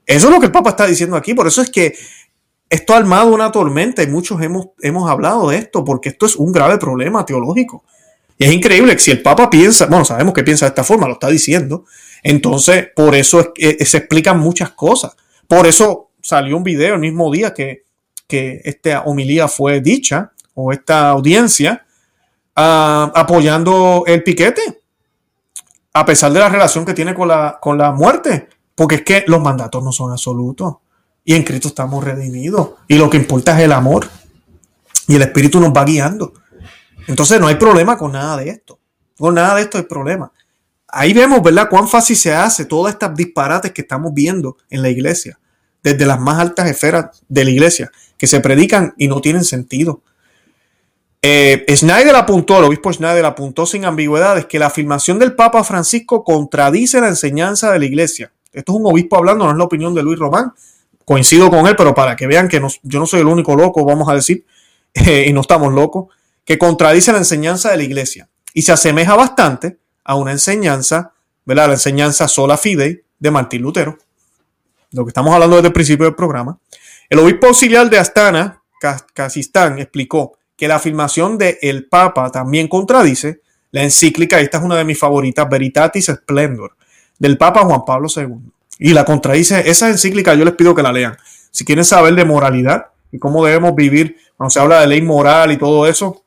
[0.05, 1.93] Eso es lo que el Papa está diciendo aquí, por eso es que
[2.69, 6.35] esto ha armado una tormenta y muchos hemos, hemos hablado de esto, porque esto es
[6.37, 7.83] un grave problema teológico.
[8.37, 11.07] Y es increíble que si el Papa piensa, bueno, sabemos que piensa de esta forma,
[11.07, 11.85] lo está diciendo,
[12.23, 15.15] entonces, por eso es, eh, se explican muchas cosas.
[15.47, 17.85] Por eso salió un video el mismo día que,
[18.27, 21.85] que esta homilía fue dicha, o esta audiencia,
[22.55, 24.61] ah, apoyando el piquete,
[25.93, 29.23] a pesar de la relación que tiene con la, con la muerte, porque es que
[29.27, 30.75] los mandatos no son absolutos.
[31.23, 32.71] Y en Cristo estamos redimidos.
[32.87, 34.07] Y lo que importa es el amor.
[35.07, 36.33] Y el Espíritu nos va guiando.
[37.07, 38.79] Entonces no hay problema con nada de esto.
[39.19, 40.31] Con nada de esto hay problema
[40.91, 44.89] ahí vemos, ¿verdad?, cuán fácil se hace todas estas disparates que estamos viendo en la
[44.89, 45.39] iglesia,
[45.81, 50.01] desde las más altas esferas de la iglesia, que se predican y no tienen sentido.
[51.23, 56.23] Eh, Schneider apuntó, el obispo Schneider apuntó sin ambigüedades que la afirmación del Papa Francisco
[56.23, 58.31] contradice la enseñanza de la iglesia.
[58.51, 60.51] Esto es un obispo hablando, no es la opinión de Luis Román.
[61.05, 64.07] Coincido con él, pero para que vean que yo no soy el único loco, vamos
[64.09, 64.45] a decir,
[64.93, 68.27] eh, y no estamos locos, que contradice la enseñanza de la iglesia.
[68.53, 71.11] Y se asemeja bastante a una enseñanza,
[71.45, 71.67] ¿verdad?
[71.67, 73.97] La enseñanza sola fidei de Martín Lutero,
[74.91, 76.57] lo que estamos hablando desde el principio del programa.
[77.09, 78.61] El obispo auxiliar de Astana,
[79.13, 84.75] Casistán explicó que la afirmación del el Papa también contradice la encíclica, esta es una
[84.75, 86.75] de mis favoritas, Veritatis Splendor,
[87.19, 88.51] del Papa Juan Pablo II.
[88.79, 91.15] Y la contradice, esa encíclica yo les pido que la lean.
[91.51, 95.51] Si quieren saber de moralidad y cómo debemos vivir, cuando se habla de ley moral
[95.51, 96.23] y todo eso,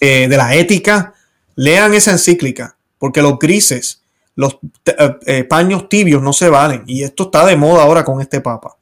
[0.00, 1.14] eh, de la ética,
[1.60, 4.02] Lean esa encíclica, porque los grises,
[4.36, 6.84] los eh, eh, paños tibios no se valen.
[6.86, 8.76] Y esto está de moda ahora con este Papa.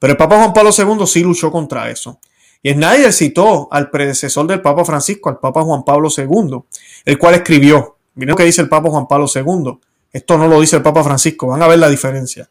[0.00, 2.18] Pero el Papa Juan Pablo II sí luchó contra eso.
[2.60, 6.56] Y nadie citó al predecesor del Papa Francisco, al Papa Juan Pablo II,
[7.04, 9.78] el cual escribió, miren lo que dice el Papa Juan Pablo II,
[10.12, 12.50] esto no lo dice el Papa Francisco, van a ver la diferencia.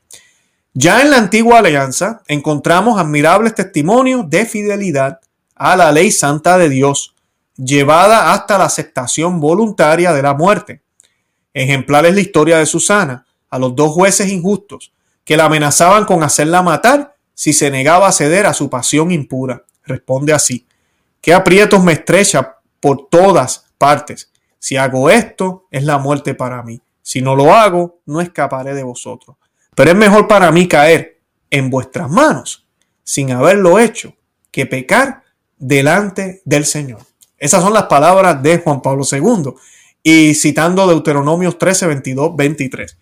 [0.73, 5.19] Ya en la antigua alianza encontramos admirables testimonios de fidelidad
[5.56, 7.15] a la ley santa de Dios,
[7.58, 10.82] llevada hasta la aceptación voluntaria de la muerte.
[11.54, 14.93] Ejemplar es la historia de Susana, a los dos jueces injustos,
[15.26, 19.63] que la amenazaban con hacerla matar si se negaba a ceder a su pasión impura.
[19.84, 20.67] Responde así,
[21.22, 24.32] qué aprietos me estrecha por todas partes.
[24.60, 26.82] Si hago esto, es la muerte para mí.
[27.02, 29.38] Si no lo hago, no escaparé de vosotros.
[29.76, 32.65] Pero es mejor para mí caer en vuestras manos
[33.04, 34.13] sin haberlo hecho
[34.52, 35.24] que pecar
[35.58, 37.00] delante del Señor.
[37.38, 39.54] Esas son las palabras de Juan Pablo II.
[40.04, 42.97] Y citando Deuteronomios 13, 22, 23.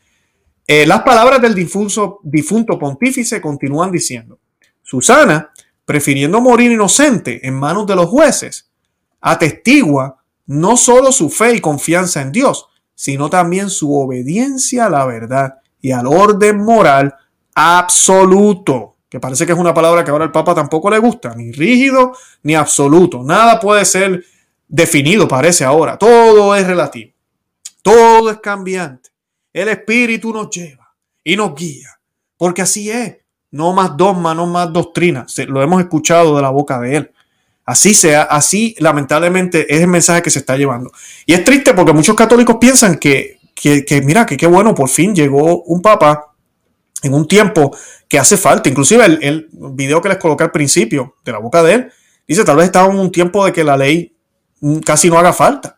[0.86, 4.40] las palabras del difunto pontífice continúan diciendo,
[4.82, 5.52] Susana,
[5.86, 8.70] prefiriendo morir inocente en manos de los jueces,
[9.22, 10.18] atestigua
[10.48, 15.56] no solo su fe y confianza en Dios, sino también su obediencia a la verdad
[15.82, 17.14] y al orden moral
[17.54, 21.50] absoluto que parece que es una palabra que ahora el Papa tampoco le gusta, ni
[21.54, 22.12] rígido
[22.44, 23.24] ni absoluto.
[23.24, 24.26] Nada puede ser
[24.68, 25.98] definido, parece ahora.
[25.98, 27.12] Todo es relativo.
[27.82, 29.12] Todo es cambiante.
[29.54, 30.92] El Espíritu nos lleva
[31.24, 31.92] y nos guía,
[32.36, 33.16] porque así es.
[33.52, 35.26] No más dogma, no más doctrina.
[35.48, 37.12] Lo hemos escuchado de la boca de él.
[37.66, 40.92] Así sea, así lamentablemente es el mensaje que se está llevando.
[41.26, 44.90] Y es triste porque muchos católicos piensan que, que, que mira, que qué bueno, por
[44.90, 46.35] fin llegó un papa
[47.06, 47.76] en un tiempo
[48.10, 48.68] que hace falta.
[48.70, 51.92] Inclusive el, video que les coloqué al principio de la boca de él,
[52.28, 54.16] dice, tal vez estaba en un tiempo de que la ley
[54.62, 55.78] mm, casi no haga falta.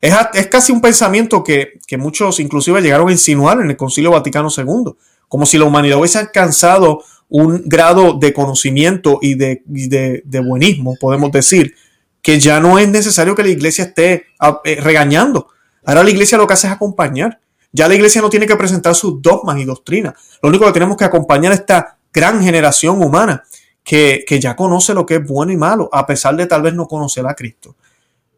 [0.00, 0.14] Es,
[0.46, 4.92] casi un pensamiento que, muchos inclusive llegaron a insinuar en el Concilio Vaticano II,
[5.26, 11.32] como si la humanidad hubiese alcanzado un grado de conocimiento y de, de buenismo, podemos
[11.32, 11.74] decir,
[12.22, 15.48] que ya no es necesario que la iglesia esté ah, eh, regañando.
[15.84, 17.40] Ahora la iglesia lo que hace es acompañar.
[17.72, 20.14] Ya la iglesia no tiene que presentar sus dogmas y doctrinas.
[20.42, 23.44] Lo único que tenemos que acompañar a esta gran generación humana
[23.84, 26.74] que, que ya conoce lo que es bueno y malo, a pesar de tal vez
[26.74, 27.76] no conocer a Cristo.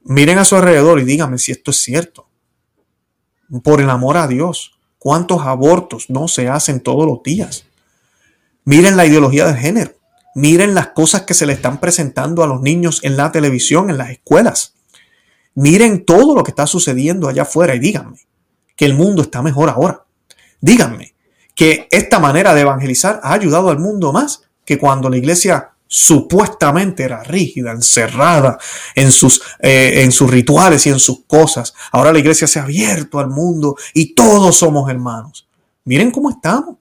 [0.04, 2.26] Miren a su alrededor y díganme si esto es cierto.
[3.62, 7.66] Por el amor a Dios, ¿cuántos abortos no se hacen todos los días?
[8.64, 9.92] Miren la ideología del género.
[10.34, 13.98] Miren las cosas que se le están presentando a los niños en la televisión, en
[13.98, 14.74] las escuelas.
[15.54, 18.16] Miren todo lo que está sucediendo allá afuera y díganme,
[18.80, 20.06] que el mundo está mejor ahora.
[20.58, 21.12] Díganme
[21.54, 27.02] que esta manera de evangelizar ha ayudado al mundo más que cuando la iglesia supuestamente
[27.02, 28.56] era rígida, encerrada
[28.96, 31.74] eh, en sus, rituales y en sus cosas.
[31.92, 35.46] Ahora la iglesia se ha abierto al mundo y todos somos hermanos.
[35.84, 36.76] Miren cómo estamos.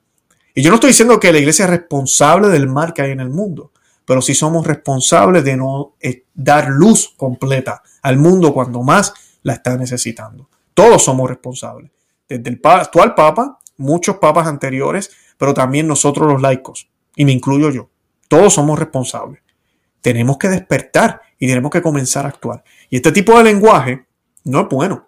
[0.55, 3.19] Y yo no estoy diciendo que la iglesia es responsable del mal que hay en
[3.19, 3.73] el mundo,
[4.05, 9.11] pero sí somos responsables de no eh, dar luz completa al mundo cuando más
[9.43, 10.47] la está necesitando
[10.81, 11.91] todos somos responsables,
[12.29, 16.87] desde el actual Papa, muchos papas anteriores, pero también nosotros los laicos,
[17.17, 17.89] y me incluyo yo,
[18.29, 19.41] todos somos responsables.
[19.99, 22.63] Tenemos que despertar y tenemos que comenzar a actuar.
[22.89, 24.05] Y este tipo de lenguaje
[24.45, 25.05] no es bueno.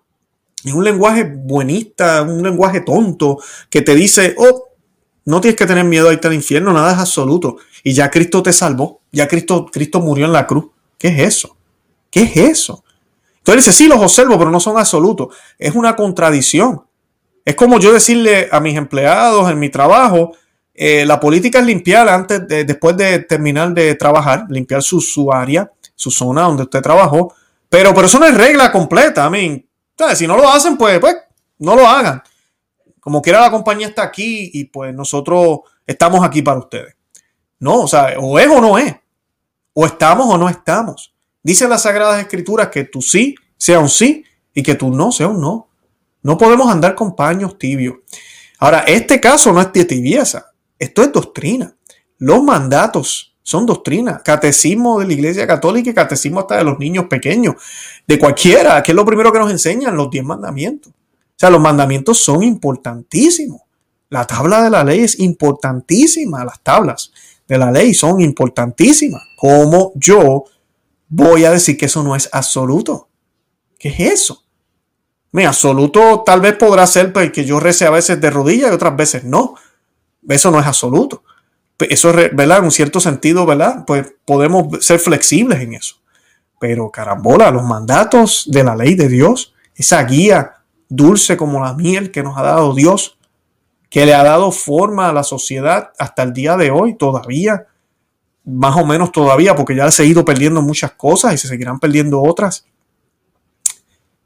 [0.62, 3.38] Es un lenguaje buenista, un lenguaje tonto
[3.70, 4.66] que te dice, oh,
[5.24, 7.56] no tienes que tener miedo a irte al infierno, nada es absoluto.
[7.82, 10.66] Y ya Cristo te salvó, ya Cristo, Cristo murió en la cruz.
[10.98, 11.56] ¿Qué es eso?
[12.10, 12.84] ¿Qué es eso?
[13.42, 15.36] Entonces dice, sí, los observo, pero no son absolutos.
[15.58, 16.86] Es una contradicción.
[17.44, 20.34] Es como yo decirle a mis empleados en mi trabajo,
[20.76, 25.72] eh, la política es limpiar antes después de terminar de trabajar, limpiar su, su área,
[25.96, 27.34] su zona donde usted trabajó.
[27.68, 29.26] Pero, pero eso no es regla completa.
[29.26, 29.68] A mí,
[30.14, 31.16] Si no lo hacen, pues, pues
[31.60, 32.22] no lo hagan.
[33.00, 36.96] Como quiera, la compañía está aquí y pues nosotros estamos aquí para ustedes.
[37.58, 38.96] No, o sea, o es o no es.
[39.74, 41.12] O estamos o no estamos.
[41.44, 44.24] Dice las Sagradas Escrituras que tu sí sea un sí
[44.54, 45.68] y que tu no sea un no.
[46.22, 47.96] No podemos andar con paños tibios.
[48.60, 51.76] Ahora, este caso no es tibieza, esto es doctrina.
[52.20, 54.22] Los mandatos son doctrina.
[54.24, 57.56] Catecismo de la Iglesia Católica y catecismo hasta de los niños pequeños,
[58.08, 60.92] de cualquiera, que es lo primero que nos enseñan, los diez mandamientos.
[60.94, 63.62] O sea, los mandamientos son importantísimos.
[64.10, 67.12] La tabla de la ley es importantísima, las tablas
[67.48, 69.24] de la ley son importantísimas.
[69.40, 70.46] Como yo
[71.12, 73.10] voy a decir que eso no es absoluto.
[73.78, 74.44] ¿Qué es eso?
[75.34, 78.96] Mi absoluto tal vez podrá ser que yo rece a veces de rodillas y otras
[78.96, 79.56] veces no.
[80.28, 81.24] Eso no es absoluto.
[81.80, 82.60] Eso es, ¿verdad?
[82.60, 83.84] En un cierto sentido, ¿verdad?
[83.86, 85.96] Pues podemos ser flexibles en eso.
[86.60, 92.12] Pero carambola, los mandatos de la ley de Dios, esa guía dulce como la miel
[92.12, 93.18] que nos ha dado Dios,
[93.90, 97.68] que le ha dado forma a la sociedad hasta el día de hoy todavía,
[98.46, 101.80] más o menos todavía, porque ya se ha ido perdiendo muchas cosas y se seguirán
[101.80, 102.66] perdiendo otras.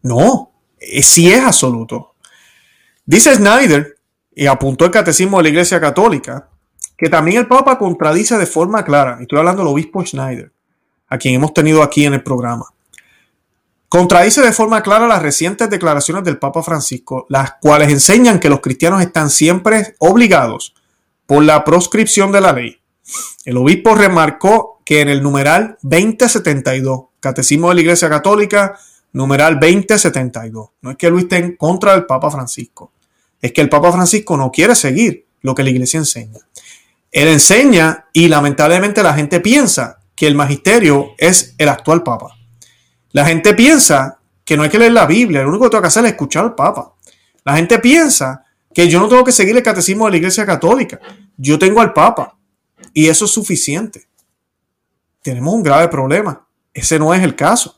[0.02, 2.14] No, eh, sí es absoluto.
[3.06, 3.98] Dice Schneider
[4.34, 6.48] y apuntó el catecismo de la Iglesia Católica,
[6.98, 10.52] que también el Papa contradice de forma clara, y estoy hablando del obispo Schneider,
[11.10, 12.66] a quien hemos tenido aquí en el programa,
[13.90, 18.60] contradice de forma clara las recientes declaraciones del Papa Francisco, las cuales enseñan que los
[18.62, 20.74] cristianos están siempre obligados
[21.26, 22.80] por la proscripción de la ley
[23.44, 28.80] el obispo remarcó que en el numeral 2072, Catecismo de la Iglesia Católica,
[29.14, 32.92] numeral 2072, no es que Luis esté en contra del Papa Francisco,
[33.42, 36.40] es que el Papa Francisco no quiere seguir lo que la Iglesia enseña.
[37.12, 42.36] Él enseña y lamentablemente la gente piensa que el magisterio es el actual Papa.
[43.12, 45.88] La gente piensa que no hay que leer la Biblia, lo único que tengo que
[45.88, 46.94] hacer es escuchar al Papa.
[47.44, 51.00] La gente piensa que yo no tengo que seguir el catecismo de la Iglesia Católica,
[51.38, 52.35] yo tengo al Papa.
[52.96, 54.08] Y eso es suficiente.
[55.22, 56.48] Tenemos un grave problema.
[56.74, 57.76] Ese no es el caso.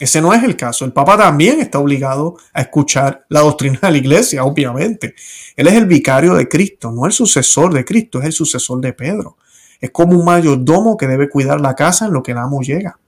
[0.00, 0.84] Ese no es el caso.
[0.84, 5.14] El Papa también está obligado a escuchar la doctrina de la Iglesia, obviamente.
[5.54, 8.92] Él es el vicario de Cristo, no el sucesor de Cristo, es el sucesor de
[8.92, 9.36] Pedro.
[9.80, 12.98] Es como un mayordomo que debe cuidar la casa en lo que el amo llega.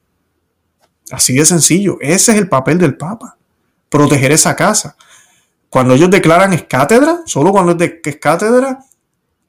[1.11, 1.99] Así de sencillo.
[2.01, 3.37] Ese es el papel del Papa.
[3.89, 4.95] Proteger esa casa.
[5.69, 8.85] Cuando ellos declaran es cátedra, solo cuando es, de, cátedra,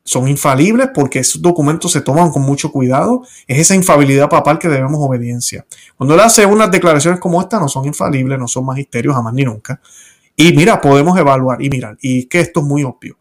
[0.05, 3.23] son infalibles porque esos documentos se toman con mucho cuidado.
[3.47, 5.65] Es esa infabilidad papal que debemos obediencia.
[5.97, 9.43] Cuando él hace unas declaraciones como esta, no son infalibles, no son magisterios jamás ni
[9.43, 9.81] nunca.
[10.35, 11.97] Y mira, podemos evaluar y mirar.
[12.01, 13.17] Y que esto es muy obvio.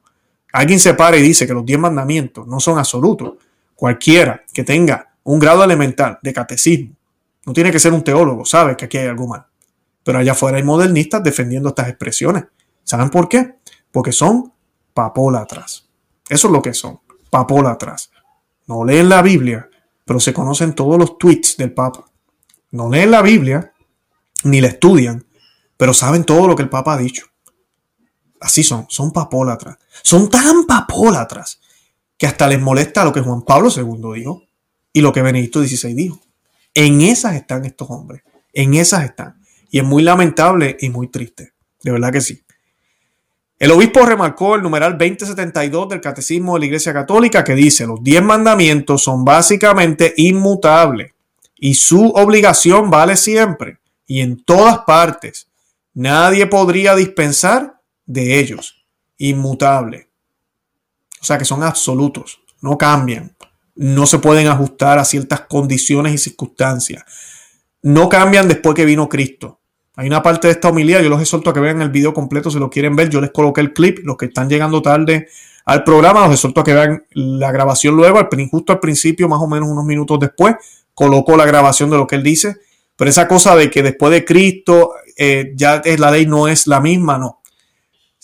[0.52, 3.32] Alguien se para y dice que los diez mandamientos no son absolutos.
[3.74, 6.90] Cualquiera que tenga un grado elemental de catecismo,
[7.46, 9.46] no tiene que ser un teólogo, sabe que aquí hay algo mal.
[10.04, 12.44] Pero allá afuera hay modernistas defendiendo estas expresiones.
[12.82, 13.54] ¿Saben por qué?
[13.90, 14.52] Porque son
[14.92, 15.88] papólatras.
[16.28, 18.10] Eso es lo que son, papólatras.
[18.66, 19.68] No leen la Biblia,
[20.04, 22.04] pero se conocen todos los tweets del Papa.
[22.70, 23.72] No leen la Biblia,
[24.44, 25.24] ni la estudian,
[25.76, 27.26] pero saben todo lo que el Papa ha dicho.
[28.40, 29.78] Así son, son papólatras.
[30.02, 31.60] Son tan papólatras
[32.16, 33.84] que hasta les molesta lo que Juan Pablo II
[34.20, 34.42] dijo
[34.92, 36.20] y lo que Benedicto XVI dijo.
[36.74, 39.40] En esas están estos hombres, en esas están.
[39.70, 42.43] Y es muy lamentable y muy triste, de verdad que sí.
[43.64, 48.04] El obispo remarcó el numeral 2072 del Catecismo de la Iglesia Católica que dice, los
[48.04, 51.12] diez mandamientos son básicamente inmutables
[51.56, 55.46] y su obligación vale siempre y en todas partes.
[55.94, 58.84] Nadie podría dispensar de ellos.
[59.16, 60.10] Inmutable.
[61.22, 63.34] O sea que son absolutos, no cambian,
[63.76, 67.02] no se pueden ajustar a ciertas condiciones y circunstancias.
[67.80, 69.58] No cambian después que vino Cristo.
[69.96, 72.50] Hay una parte de esta homilía, yo los exhorto a que vean el video completo
[72.50, 73.10] si lo quieren ver.
[73.10, 75.28] Yo les coloqué el clip, los que están llegando tarde
[75.66, 78.18] al programa, los exhorto a que vean la grabación luego,
[78.50, 80.56] justo al principio, más o menos unos minutos después,
[80.94, 82.56] coloco la grabación de lo que él dice.
[82.96, 86.66] Pero esa cosa de que después de Cristo eh, ya es, la ley no es
[86.66, 87.26] la misma, no.
[87.26, 87.50] O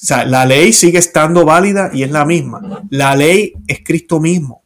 [0.03, 2.61] sea, la ley sigue estando válida y es la misma.
[2.91, 4.63] La ley es Cristo mismo,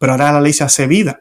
[0.00, 1.20] pero ahora la ley se hace vida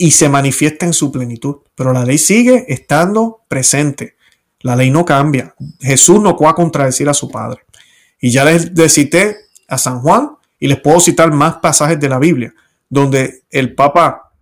[0.00, 1.56] y se manifiesta en su plenitud.
[1.74, 4.14] Pero la ley sigue estando presente.
[4.60, 5.54] La ley no cambia.
[5.80, 7.62] Jesús no puede contradecir a su Padre.
[8.20, 10.30] Y ya les, cité a San Juan
[10.60, 12.54] y les puedo citar más pasajes de la Biblia
[12.88, 14.32] donde el Papa,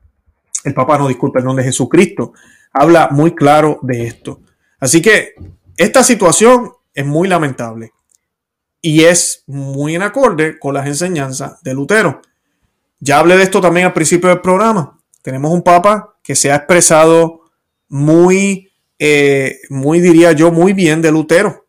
[0.63, 2.33] el Papa no disculpa, de Jesucristo
[2.73, 4.41] habla muy claro de esto.
[4.79, 5.35] Así que
[5.77, 7.93] esta situación es muy lamentable
[8.81, 12.23] y es muy en acorde con las enseñanzas de Lutero.
[13.01, 14.96] Ya hablé de esto también al principio del programa.
[15.27, 17.41] Tenemos un Papa que se ha expresado
[17.89, 18.71] muy,
[19.01, 21.67] eh, muy diría yo, muy bien de Lutero.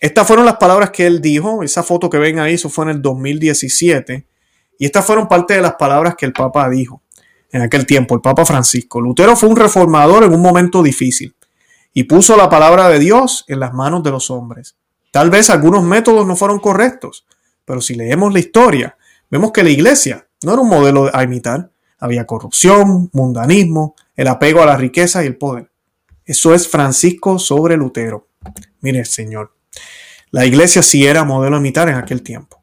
[0.00, 2.92] Estas fueron las palabras que él dijo, esa foto que ven ahí, eso fue en
[2.92, 4.26] el 2017,
[4.78, 7.02] y estas fueron parte de las palabras que el Papa dijo
[7.52, 9.02] en aquel tiempo, el Papa Francisco.
[9.02, 11.34] Lutero fue un reformador en un momento difícil
[11.92, 14.76] y puso la palabra de Dios en las manos de los hombres.
[15.10, 17.26] Tal vez algunos métodos no fueron correctos,
[17.66, 18.96] pero si leemos la historia,
[19.30, 21.68] vemos que la iglesia no era un modelo a imitar,
[22.04, 25.70] había corrupción, mundanismo, el apego a la riqueza y el poder.
[26.26, 28.28] Eso es Francisco sobre Lutero.
[28.82, 29.54] Mire, Señor,
[30.30, 32.62] la iglesia sí era modelo militar imitar en aquel tiempo.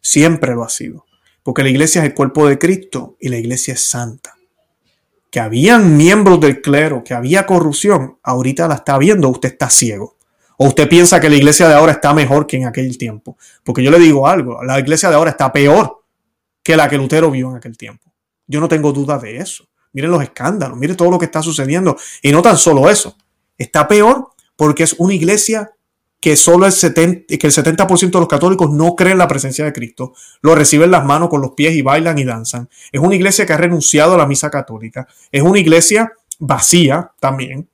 [0.00, 1.06] Siempre lo ha sido.
[1.44, 4.34] Porque la iglesia es el cuerpo de Cristo y la iglesia es santa.
[5.30, 10.16] Que habían miembros del clero, que había corrupción, ahorita la está viendo, usted está ciego.
[10.56, 13.36] O usted piensa que la iglesia de ahora está mejor que en aquel tiempo.
[13.62, 16.02] Porque yo le digo algo, la iglesia de ahora está peor
[16.60, 18.02] que la que Lutero vio en aquel tiempo.
[18.46, 19.64] Yo no tengo duda de eso.
[19.92, 21.96] Miren los escándalos, miren todo lo que está sucediendo.
[22.22, 23.16] Y no tan solo eso,
[23.58, 25.70] está peor porque es una iglesia
[26.20, 30.14] que solo el 70%, que el de los católicos no creen la presencia de Cristo,
[30.40, 32.70] lo reciben las manos con los pies y bailan y danzan.
[32.92, 35.06] Es una iglesia que ha renunciado a la misa católica.
[35.30, 37.68] Es una iglesia vacía también.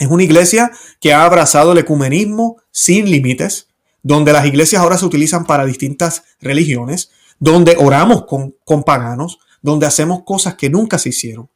[0.00, 3.68] Es una iglesia que ha abrazado el ecumenismo sin límites,
[4.02, 10.22] donde las iglesias ahora se utilizan para distintas religiones, donde oramos con paganos, donde hacemos
[10.22, 11.50] cosas que nunca se hicieron.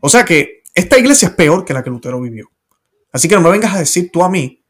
[0.00, 2.48] O sea que esta iglesia es peor que la que Lutero vivió.
[3.12, 4.62] Así que no me vengas a decir tú a mí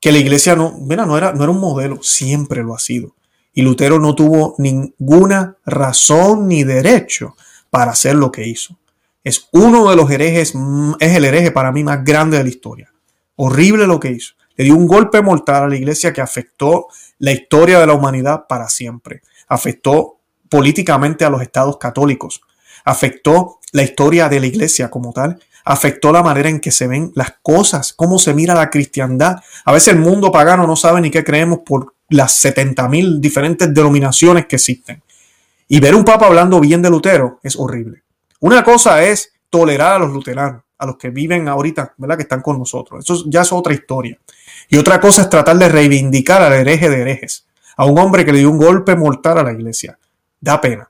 [0.00, 3.14] que la iglesia no, mira, no era, no era un modelo, siempre lo ha sido.
[3.54, 7.36] Y Lutero no tuvo ninguna razón ni derecho
[7.70, 8.76] para hacer lo que hizo.
[9.22, 10.52] Es uno de los herejes,
[10.98, 12.92] es el hereje para mí más grande de la historia.
[13.36, 14.34] Horrible lo que hizo.
[14.56, 16.88] Le dio un golpe mortal a la iglesia que afectó
[17.20, 19.22] la historia de la humanidad para siempre.
[19.46, 20.18] Afectó
[20.48, 22.40] políticamente a los estados católicos,
[22.84, 27.12] afectó la historia de la iglesia como tal, afectó la manera en que se ven
[27.14, 29.38] las cosas, cómo se mira la cristiandad.
[29.64, 34.46] A veces el mundo pagano no sabe ni qué creemos por las 70.000 diferentes denominaciones
[34.46, 35.02] que existen.
[35.66, 38.02] Y ver un papa hablando bien de Lutero es horrible.
[38.40, 42.16] Una cosa es tolerar a los luteranos, a los que viven ahorita, ¿verdad?
[42.16, 43.02] Que están con nosotros.
[43.04, 44.18] Eso ya es otra historia.
[44.68, 48.32] Y otra cosa es tratar de reivindicar al hereje de herejes, a un hombre que
[48.32, 49.98] le dio un golpe mortal a la iglesia,
[50.44, 50.88] da pena.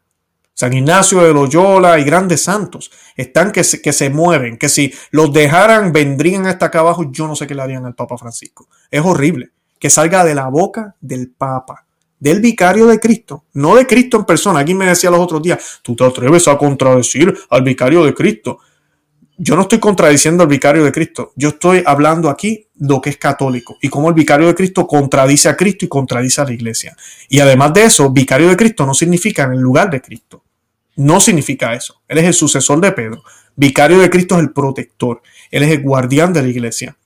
[0.53, 4.93] San Ignacio de Loyola y grandes santos están que se, que se mueven, que si
[5.11, 8.69] los dejaran vendrían hasta acá abajo, yo no sé qué le harían al Papa Francisco.
[8.91, 11.87] Es horrible que salga de la boca del Papa,
[12.21, 14.61] del vicario de Cristo, no de Cristo en persona.
[14.61, 18.61] Aquí me decía los otros días, tú te atreves a contradecir al vicario de Cristo
[19.37, 23.17] yo no estoy contradiciendo al vicario de Cristo, yo estoy hablando aquí lo que es
[23.17, 26.97] católico y cómo el vicario de Cristo contradice a Cristo y contradice a la iglesia.
[27.29, 30.45] Y además de eso, vicario de Cristo no significa en el lugar de Cristo.
[30.97, 32.01] No significa eso.
[32.07, 33.23] Él es el sucesor de Pedro.
[33.57, 35.21] Vicario de Cristo es el protector.
[35.51, 36.97] Él es el guardián de la iglesia.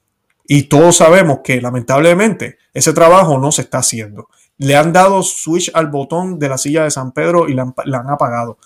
[0.47, 4.29] Y todos sabemos que lamentablemente ese trabajo no se está haciendo.
[4.59, 7.74] Le han dado switch al botón de la silla de San Pedro y la han,
[7.87, 8.59] la han apagado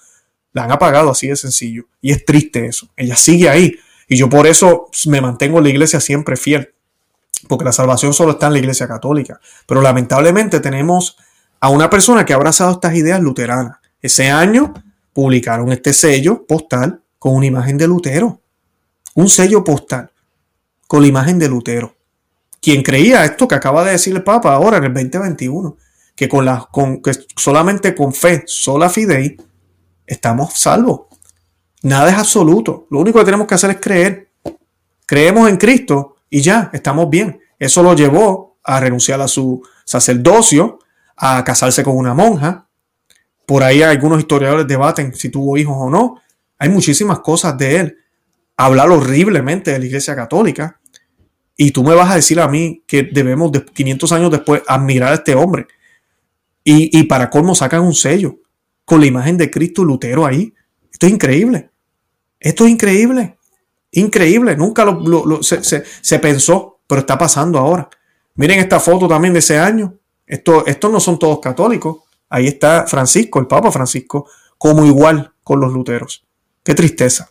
[0.52, 1.84] la han apagado, así de sencillo.
[2.00, 2.88] Y es triste eso.
[2.96, 3.74] Ella sigue ahí.
[4.08, 6.74] Y yo por eso me mantengo en la iglesia siempre fiel.
[7.48, 9.40] Porque la salvación solo está en la iglesia católica.
[9.66, 11.16] Pero lamentablemente tenemos
[11.60, 13.78] a una persona que ha abrazado estas ideas luteranas.
[14.02, 14.74] Ese año
[15.12, 18.40] publicaron este sello postal con una imagen de Lutero.
[19.14, 20.10] Un sello postal
[20.86, 21.94] con la imagen de Lutero.
[22.60, 25.76] Quien creía esto que acaba de decir el Papa ahora en el 2021,
[26.14, 29.36] que, con la, con, que solamente con fe, sola fidei,
[30.12, 31.02] estamos salvos.
[31.82, 32.86] Nada es absoluto.
[32.90, 34.28] Lo único que tenemos que hacer es creer.
[35.06, 37.40] Creemos en Cristo y ya, estamos bien.
[37.58, 40.78] Eso lo llevó a renunciar a su sacerdocio,
[41.16, 42.66] a casarse con una monja.
[43.46, 46.20] Por ahí algunos historiadores debaten si tuvo hijos o no.
[46.58, 47.96] Hay muchísimas cosas de él.
[48.56, 50.78] Hablar horriblemente de la Iglesia Católica.
[51.56, 55.16] Y tú me vas a decir a mí que debemos, 500 años después, admirar a
[55.16, 55.66] este hombre.
[56.64, 58.36] Y, para colmo sacan un sello
[58.92, 60.52] con la imagen de Cristo Lutero ahí.
[60.92, 61.70] Esto es increíble.
[62.38, 63.38] Esto es increíble.
[63.92, 64.54] Increíble.
[64.54, 67.88] Nunca lo, se, pensó, pero está pasando ahora.
[68.34, 69.94] Miren esta foto también de ese año.
[70.26, 72.00] Esto, estos no son todos católicos.
[72.28, 74.28] Ahí está Francisco, el Papa Francisco,
[74.58, 76.26] como igual con los luteros.
[76.62, 77.30] Qué tristeza.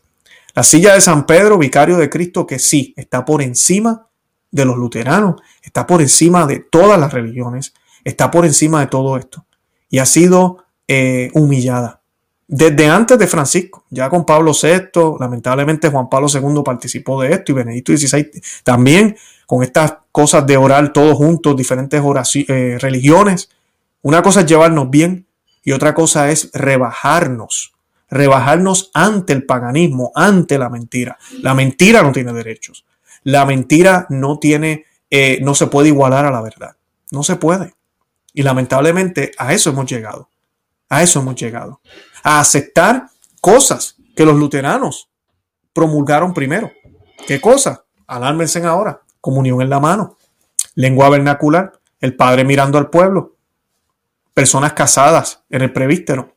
[0.55, 4.07] La silla de San Pedro, vicario de Cristo, que sí, está por encima
[4.49, 9.15] de los luteranos, está por encima de todas las religiones, está por encima de todo
[9.17, 9.45] esto.
[9.91, 10.60] Y ha sido
[10.93, 12.01] eh, humillada.
[12.47, 14.89] Desde antes de Francisco, ya con Pablo VI,
[15.21, 18.29] lamentablemente Juan Pablo II participó de esto y Benedicto XVI
[18.65, 19.15] también
[19.47, 22.03] con estas cosas de orar todos juntos, diferentes
[22.35, 23.49] eh, religiones.
[24.01, 25.27] Una cosa es llevarnos bien
[25.63, 27.71] y otra cosa es rebajarnos,
[28.09, 31.17] rebajarnos ante el paganismo, ante la mentira.
[31.41, 32.83] La mentira no tiene derechos.
[33.23, 36.75] La mentira no tiene, eh, no se puede igualar a la verdad.
[37.11, 37.75] No se puede.
[38.33, 40.27] Y lamentablemente a eso hemos llegado.
[40.91, 41.79] A eso hemos llegado.
[42.21, 43.07] A aceptar
[43.39, 45.09] cosas que los luteranos
[45.71, 46.69] promulgaron primero.
[47.25, 47.79] ¿Qué cosas?
[48.05, 48.99] Alármense ahora.
[49.21, 50.17] Comunión en la mano.
[50.75, 51.71] Lengua vernacular.
[52.01, 53.37] El padre mirando al pueblo.
[54.33, 56.35] Personas casadas en el prevístero.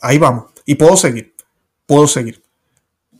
[0.00, 0.52] Ahí vamos.
[0.64, 1.34] Y puedo seguir.
[1.86, 2.40] Puedo seguir.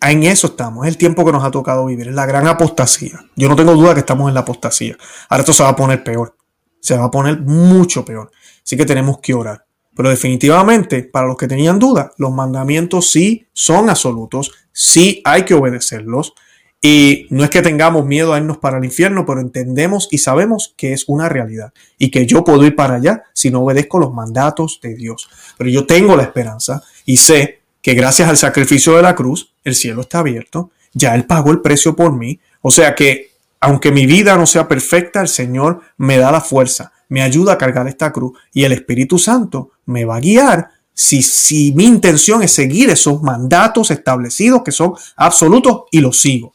[0.00, 0.86] En eso estamos.
[0.86, 2.06] Es el tiempo que nos ha tocado vivir.
[2.06, 3.18] Es la gran apostasía.
[3.34, 4.96] Yo no tengo duda que estamos en la apostasía.
[5.28, 6.36] Ahora esto se va a poner peor.
[6.78, 8.30] Se va a poner mucho peor.
[8.64, 9.64] Así que tenemos que orar.
[9.98, 15.54] Pero definitivamente, para los que tenían duda, los mandamientos sí son absolutos, sí hay que
[15.54, 16.34] obedecerlos.
[16.80, 20.72] Y no es que tengamos miedo a irnos para el infierno, pero entendemos y sabemos
[20.76, 24.14] que es una realidad y que yo puedo ir para allá si no obedezco los
[24.14, 25.28] mandatos de Dios.
[25.58, 29.74] Pero yo tengo la esperanza y sé que gracias al sacrificio de la cruz, el
[29.74, 32.38] cielo está abierto, ya Él pagó el precio por mí.
[32.62, 36.92] O sea que, aunque mi vida no sea perfecta, el Señor me da la fuerza,
[37.08, 41.22] me ayuda a cargar esta cruz y el Espíritu Santo me va a guiar si,
[41.22, 46.52] si mi intención es seguir esos mandatos establecidos que son absolutos y los sigo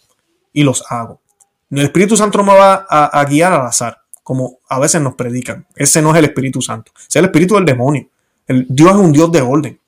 [0.52, 1.22] y los hago.
[1.72, 5.66] El Espíritu Santo me va a, guiar al azar, como a veces nos predican.
[5.76, 8.08] Ese no es el Espíritu Santo, es el Espíritu del demonio.
[8.48, 9.80] El, Dios es un Dios de orden.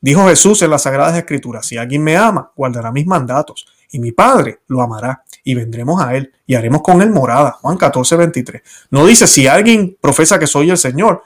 [0.00, 4.10] Dijo Jesús en las Sagradas Escrituras, si alguien me ama, guardará mis mandatos, y mi
[4.10, 7.52] Padre lo amará, y vendremos a él, y haremos con él morada.
[7.60, 8.62] Juan 14, 23.
[8.90, 11.22] No dice, si alguien profesa que soy el Señor,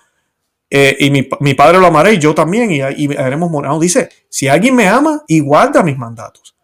[0.70, 3.78] eh, y mi, padre lo amaré y yo también, y, haremos morado.
[3.78, 6.56] Dice, si alguien me ama y guarda mis mandatos,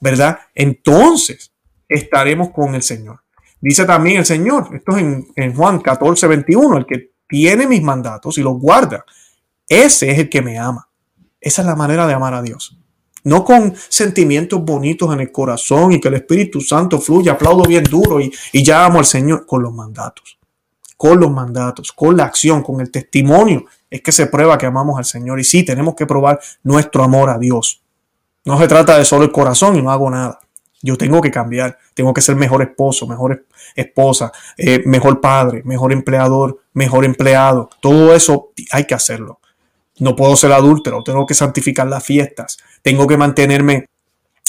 [0.00, 0.38] ¿verdad?
[0.54, 1.52] Entonces
[1.88, 3.20] estaremos con el Señor.
[3.60, 5.04] Dice también el Señor, esto es
[5.36, 9.04] en, Juan 14, 21, el que tiene mis mandatos y los guarda,
[9.68, 10.88] ese es el que me ama.
[11.40, 12.78] Esa es la manera de amar a Dios.
[13.22, 17.84] No con sentimientos bonitos en el corazón y que el Espíritu Santo fluya, aplaudo bien
[17.84, 20.39] duro y, y ya amo al Señor, con los mandatos
[21.00, 24.98] con los mandatos, con la acción, con el testimonio, es que se prueba que amamos
[24.98, 25.40] al Señor.
[25.40, 27.80] Y sí, tenemos que probar nuestro amor a Dios.
[28.44, 30.38] No se trata de solo el corazón y no hago nada.
[30.82, 35.90] Yo tengo que cambiar, tengo que ser mejor esposo, mejor esposa, eh, mejor padre, mejor
[35.94, 37.70] empleador, mejor empleado.
[37.80, 39.40] Todo eso hay que hacerlo.
[40.00, 43.86] No puedo ser adúltero, tengo que santificar las fiestas, tengo que mantenerme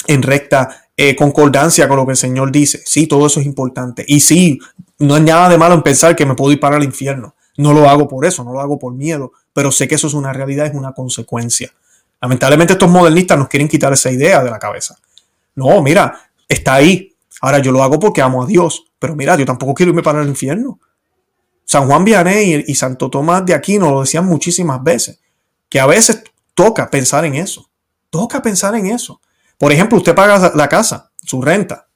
[0.06, 2.82] en recta eh, concordancia con lo que el Señor dice.
[2.84, 4.04] Sí, todo eso es importante.
[4.06, 4.60] Y sí,
[4.98, 7.34] no hay nada de malo en pensar que me puedo ir para el infierno.
[7.56, 10.14] No lo hago por eso, no lo hago por miedo, pero sé que eso es
[10.14, 11.72] una realidad, es una consecuencia.
[12.20, 14.96] Lamentablemente estos modernistas nos quieren quitar esa idea de la cabeza.
[15.54, 17.14] No, mira, está ahí.
[17.40, 20.22] Ahora yo lo hago porque amo a Dios, pero mira, yo tampoco quiero irme para
[20.22, 20.78] el infierno.
[21.64, 25.20] San Juan Vianney y, Santo Tomás de Aquino lo decían muchísimas veces,
[25.68, 26.22] que a veces
[26.54, 27.68] toca pensar en eso.
[28.10, 29.20] Toca pensar en eso.
[29.58, 31.86] Por ejemplo, usted paga la casa, su renta.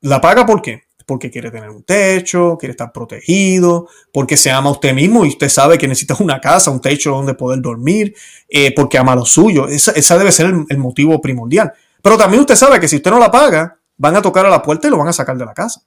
[0.00, 0.84] ¿La paga por qué?
[1.08, 5.28] porque quiere tener un techo, quiere estar protegido, porque se ama a usted mismo y
[5.30, 8.14] usted sabe que necesita una casa, un techo donde poder dormir,
[8.46, 9.66] eh, porque ama lo suyo.
[9.66, 11.72] Esa, debe ser el, motivo primordial.
[12.02, 14.60] Pero también usted sabe que si usted no la paga, van a tocar a la
[14.60, 15.80] puerta y lo van a sacar de la casa.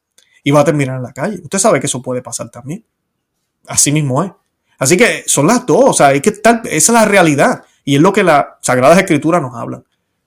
[0.44, 1.38] Y va a terminar en la calle.
[1.44, 2.84] Usted sabe que eso puede pasar también.
[3.68, 4.32] Así mismo es.
[4.80, 5.84] Así que son las dos.
[5.86, 7.62] O sea, hay que estar, esa es la realidad.
[7.86, 9.84] Y es lo que las Sagradas Escrituras nos hablan.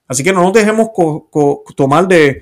[0.07, 0.87] Así que no nos dejemos
[1.75, 2.41] tomar de,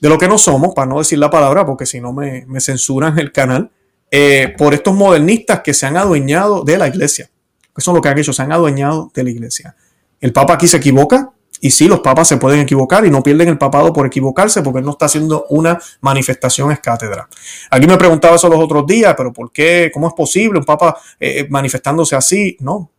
[0.00, 2.60] de lo que no somos, para no decir la palabra, porque si no me, me,
[2.60, 3.70] censuran el canal,
[4.10, 7.30] eh, por estos modernistas que se han adueñado de la iglesia.
[7.76, 9.74] Eso es lo que han hecho, se han adueñado de la iglesia.
[10.20, 11.30] El Papa aquí se equivoca,
[11.62, 14.78] y sí, los papas se pueden equivocar y no pierden el papado por equivocarse porque
[14.78, 17.28] él no está haciendo una manifestación escátedra.
[17.70, 19.90] Aquí me preguntaba eso los otros días, pero ¿por qué?
[19.92, 22.56] ¿Cómo es posible un papa eh, manifestándose así?
[22.60, 22.90] No,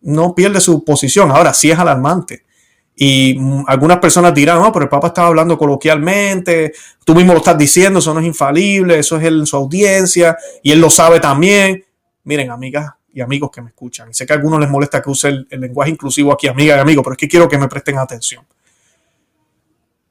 [0.00, 1.30] no pierde su posición.
[1.30, 2.44] Ahora sí es alarmante
[3.00, 6.72] y mm, algunas personas dirán, no, pero el Papa estaba hablando coloquialmente,
[7.04, 10.72] tú mismo lo estás diciendo, eso no es infalible, eso es en su audiencia y
[10.72, 11.84] él lo sabe también.
[12.24, 15.10] Miren, amigas y amigos que me escuchan, y sé que a algunos les molesta que
[15.10, 17.68] use el, el lenguaje inclusivo aquí, amiga y amigo, pero es que quiero que me
[17.68, 18.44] presten atención.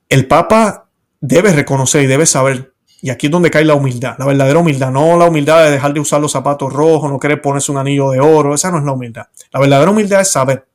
[0.07, 0.87] El Papa
[1.19, 4.91] debe reconocer y debe saber, y aquí es donde cae la humildad, la verdadera humildad,
[4.91, 8.11] no la humildad de dejar de usar los zapatos rojos, no querer ponerse un anillo
[8.11, 9.25] de oro, esa no es la humildad.
[9.51, 10.65] La verdadera humildad es saber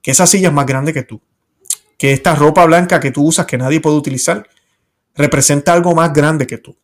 [0.00, 1.20] que esa silla es más grande que tú
[2.02, 4.44] que esta ropa blanca que tú usas, que nadie puede utilizar,
[5.14, 6.76] representa algo más grande que tú.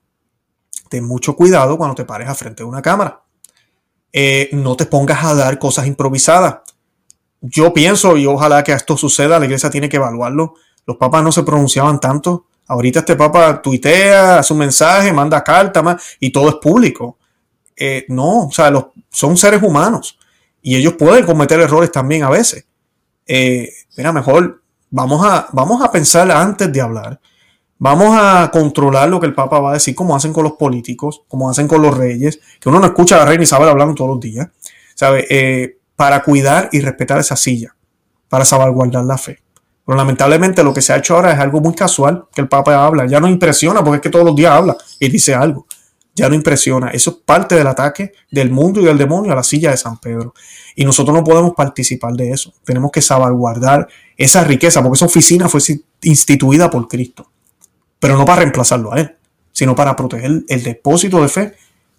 [0.89, 3.25] Ten mucho cuidado cuando te pares a frente de una cámara.
[4.13, 6.59] Eh, no te pongas a dar cosas improvisadas.
[7.41, 10.55] Yo pienso, y ojalá que esto suceda, la iglesia tiene que evaluarlo.
[10.87, 12.47] Los papas no se pronunciaban tanto.
[12.69, 17.19] Ahorita este papa tuitea, hace un mensaje, manda cartas, y todo es público.
[17.77, 18.73] Eh, no, o sea,
[19.11, 20.17] son seres humanos
[20.63, 22.65] y ellos pueden cometer errores también a veces.
[23.27, 27.21] Eh, mira, mejor Vamos a, vamos a pensar antes de hablar.
[27.79, 31.23] Vamos a controlar lo que el Papa va a decir, como hacen con los políticos,
[31.29, 34.11] como hacen con los reyes, que uno no escucha a la reina Isabel hablando todos
[34.11, 34.49] los días,
[34.95, 35.27] ¿sabe?
[35.31, 37.75] Eh, para cuidar y respetar esa silla,
[38.29, 39.43] para salvaguardar la fe.
[39.87, 42.85] Pero lamentablemente lo que se ha hecho ahora es algo muy casual que el Papa
[42.85, 43.07] habla.
[43.07, 45.67] Ya no impresiona porque es que todos los días habla y dice algo
[46.19, 46.89] ya no impresiona.
[46.91, 49.99] Eso es parte del ataque del mundo y del demonio a la silla de San
[49.99, 50.35] Pedro.
[50.75, 52.53] Y nosotros no podemos participar de eso.
[52.65, 55.61] Tenemos que salvaguardar esa riqueza, porque esa oficina fue
[56.03, 57.31] instituida por Cristo.
[58.01, 59.15] Pero no para reemplazarlo a Él,
[59.53, 61.55] sino para proteger el depósito de fe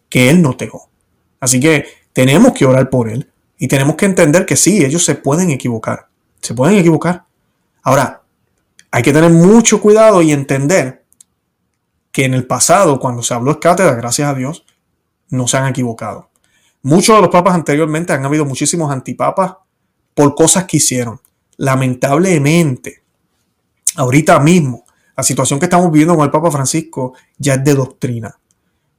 [0.10, 0.90] que Él no dejó.
[1.40, 5.16] Así que tenemos que orar por Él y tenemos que entender que sí, ellos se
[5.16, 6.08] pueden equivocar.
[6.42, 7.24] Se pueden equivocar.
[7.84, 8.22] Ahora,
[8.92, 11.04] hay que tener mucho cuidado y entender
[12.12, 14.66] que en el pasado, cuando se habló de gracias a Dios,
[15.30, 16.30] no se han equivocado.
[16.82, 19.56] Muchos de los papas anteriormente han habido muchísimos antipapas
[20.16, 21.20] por cosas que hicieron.
[21.58, 23.04] Lamentablemente,
[23.96, 24.86] ahorita mismo,
[25.16, 28.36] la situación que estamos viviendo con el Papa Francisco ya es de doctrina.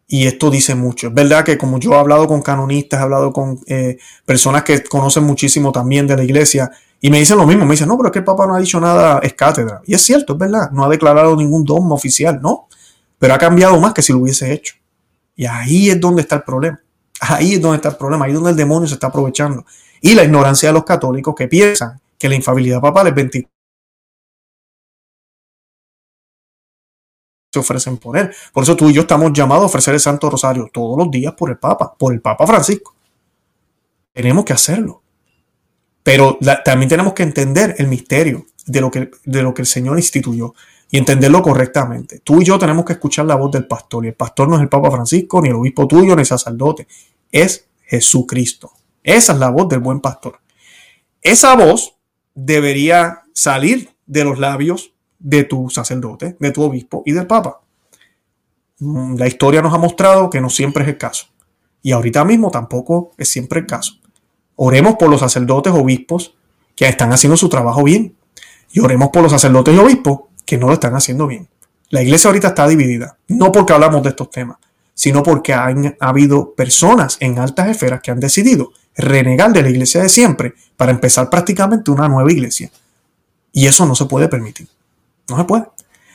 [0.07, 1.09] Y esto dice mucho.
[1.09, 3.97] Es verdad que como yo he hablado con canonistas, he hablado con eh,
[4.27, 7.89] personas que conocen muchísimo también de la iglesia, y me dicen lo mismo, me dicen,
[7.89, 9.81] no, pero es que el Papa no ha dicho nada, es cátedra.
[9.87, 12.69] Y es cierto, es verdad, no ha declarado ningún dogma oficial, ¿no?
[13.21, 14.75] pero ha cambiado más que si lo hubiese hecho.
[15.37, 16.81] Y ahí es donde está el problema.
[17.21, 19.67] Ahí es donde está el problema, ahí es donde el demonio se está aprovechando.
[20.01, 23.49] Y la ignorancia de los católicos que piensan que la infabilidad papal es 24.
[27.53, 28.31] se ofrecen por él.
[28.55, 31.35] Por eso tú y yo estamos llamados a ofrecer el Santo Rosario todos los días
[31.35, 32.95] por el Papa, por el Papa Francisco.
[34.15, 35.03] Tenemos que hacerlo.
[36.05, 39.99] Pero también tenemos que entender el misterio de lo que, de lo que el Señor
[39.99, 40.55] instituyó
[40.91, 42.19] y entenderlo correctamente.
[42.19, 44.05] Tú y yo tenemos que escuchar la voz del pastor.
[44.05, 46.89] Y el pastor no es el Papa Francisco, ni el obispo tuyo, ni el sacerdote.
[47.31, 48.73] Es Jesucristo.
[49.05, 50.41] Esa es la voz del buen pastor.
[51.23, 51.95] Esa voz
[52.35, 57.61] debería salir de los labios de tu sacerdote, de tu obispo y del Papa.
[58.81, 61.27] Mm, la historia nos ha mostrado que no siempre es el caso.
[61.83, 63.95] Y ahorita mismo tampoco es siempre el caso.
[64.57, 66.35] Oremos por los sacerdotes, obispos,
[66.75, 68.17] que están haciendo su trabajo bien.
[68.73, 70.21] Y oremos por los sacerdotes y obispos
[70.51, 71.47] que no lo están haciendo bien.
[71.91, 74.57] La iglesia ahorita está dividida, no porque hablamos de estos temas,
[74.95, 79.71] sino porque han ha habido personas en altas esferas que han decidido renegar de la
[79.71, 82.69] iglesia de siempre para empezar prácticamente una nueva iglesia.
[83.53, 84.67] Y eso no se puede permitir.
[85.29, 85.67] No se puede.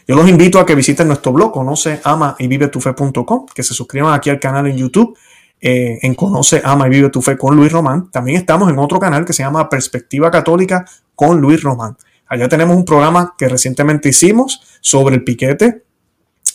[0.06, 2.82] Yo los invito a que visiten nuestro blog, conoce, ama y vive tu
[3.54, 5.16] que se suscriban aquí al canal en YouTube,
[5.62, 8.12] eh, en Conoce, ama y vive tu fe con Luis Román.
[8.12, 10.84] También estamos en otro canal que se llama Perspectiva Católica
[11.16, 11.96] con Luis Román.
[12.28, 15.84] Allá tenemos un programa que recientemente hicimos sobre el piquete,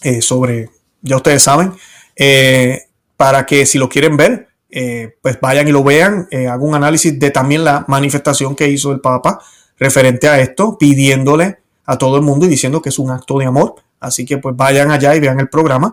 [0.03, 0.68] eh, sobre,
[1.01, 1.73] ya ustedes saben,
[2.16, 2.83] eh,
[3.16, 6.29] para que si lo quieren ver, eh, pues vayan y lo vean.
[6.51, 9.41] hago un análisis de también la manifestación que hizo el Papa
[9.79, 13.47] referente a esto, pidiéndole a todo el mundo y diciendo que es un acto de
[13.47, 13.77] amor.
[14.01, 15.93] Así que pues vayan allá y vean el programa.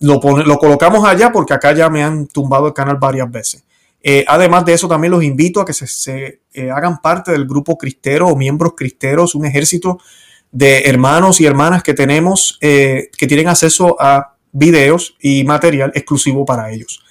[0.00, 3.62] lo, colocamos allá porque acá ya me han tumbado el canal varias veces.
[4.26, 8.28] además de eso, también los invito a que se eh, hagan parte del grupo cristero
[8.28, 9.98] o miembros cristeros, un ejército
[10.50, 16.44] de hermanos y hermanas que tenemos eh, que tienen acceso a videos y material exclusivo
[16.44, 17.02] para ellos.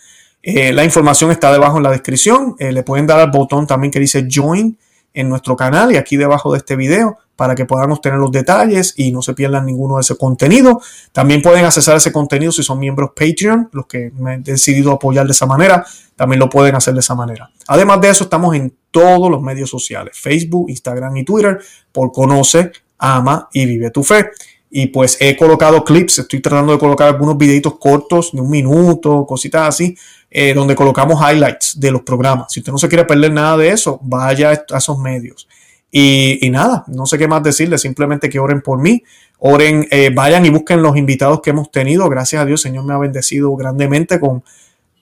[0.43, 2.55] Eh, la información está debajo en la descripción.
[2.59, 4.77] le pueden dar al botón también que dice Join
[5.13, 8.93] en nuestro canal y aquí debajo de este video para que podamos tener los detalles
[8.97, 10.79] y no se pierdan ninguno de ese contenido.
[11.11, 15.25] También pueden accesar ese contenido si son miembros Patreon, los que me han decidido apoyar
[15.25, 15.85] de esa manera,
[16.15, 17.49] también lo pueden hacer de esa manera.
[17.67, 21.59] Además de eso, estamos en todos los medios sociales, Facebook, Instagram y Twitter,
[21.91, 24.27] por Conoce, Ama y Vive tu Fe.
[24.73, 29.25] Y pues he colocado clips, estoy tratando de colocar algunos videitos cortos de un minuto,
[29.27, 29.97] cositas así,
[30.29, 32.53] eh, donde colocamos highlights de los programas.
[32.53, 35.45] Si usted no se quiere perder nada de eso, vaya a esos medios.
[35.93, 39.03] Y, nada, no sé qué más decirle, simplemente que oren por mí,
[39.39, 42.07] oren, eh, vayan y busquen los invitados que hemos tenido.
[42.07, 44.41] Gracias a Dios, Señor me ha bendecido grandemente con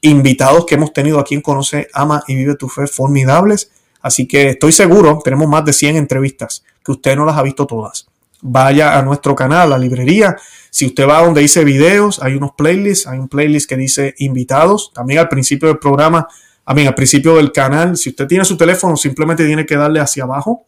[0.02, 3.70] invitados que hemos tenido aquí en Conoce, Ama y Vive tu Fe, formidables.
[4.02, 7.68] Así que estoy seguro, tenemos más de 100 entrevistas, que usted no las ha visto
[7.68, 8.09] todas
[8.42, 10.36] vaya a nuestro canal, la librería.
[10.70, 14.92] Si usted va donde dice videos, hay unos playlists, hay un playlist que dice invitados.
[14.94, 16.28] También al principio del programa,
[16.66, 20.24] también al principio del canal, si usted tiene su teléfono, simplemente tiene que darle hacia
[20.24, 20.66] abajo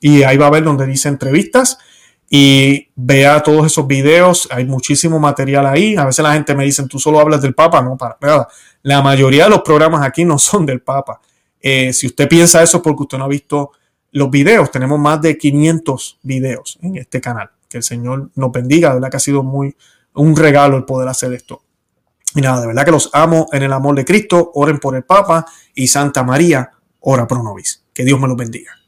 [0.00, 1.78] y ahí va a ver donde dice entrevistas
[2.30, 4.48] y vea todos esos videos.
[4.50, 5.96] Hay muchísimo material ahí.
[5.96, 7.80] A veces la gente me dice, tú solo hablas del Papa.
[7.80, 8.48] No, para nada.
[8.82, 11.20] La mayoría de los programas aquí no son del Papa.
[11.60, 13.72] Eh, si usted piensa eso porque usted no ha visto
[14.12, 14.70] los videos.
[14.70, 17.50] Tenemos más de 500 videos en este canal.
[17.68, 18.88] Que el Señor nos bendiga.
[18.90, 19.76] De verdad que ha sido muy
[20.14, 21.62] un regalo el poder hacer esto.
[22.34, 24.50] Y nada, de verdad que los amo en el amor de Cristo.
[24.54, 26.70] Oren por el Papa y Santa María.
[27.00, 27.84] Ora pro nobis.
[27.92, 28.78] Que Dios me los bendiga.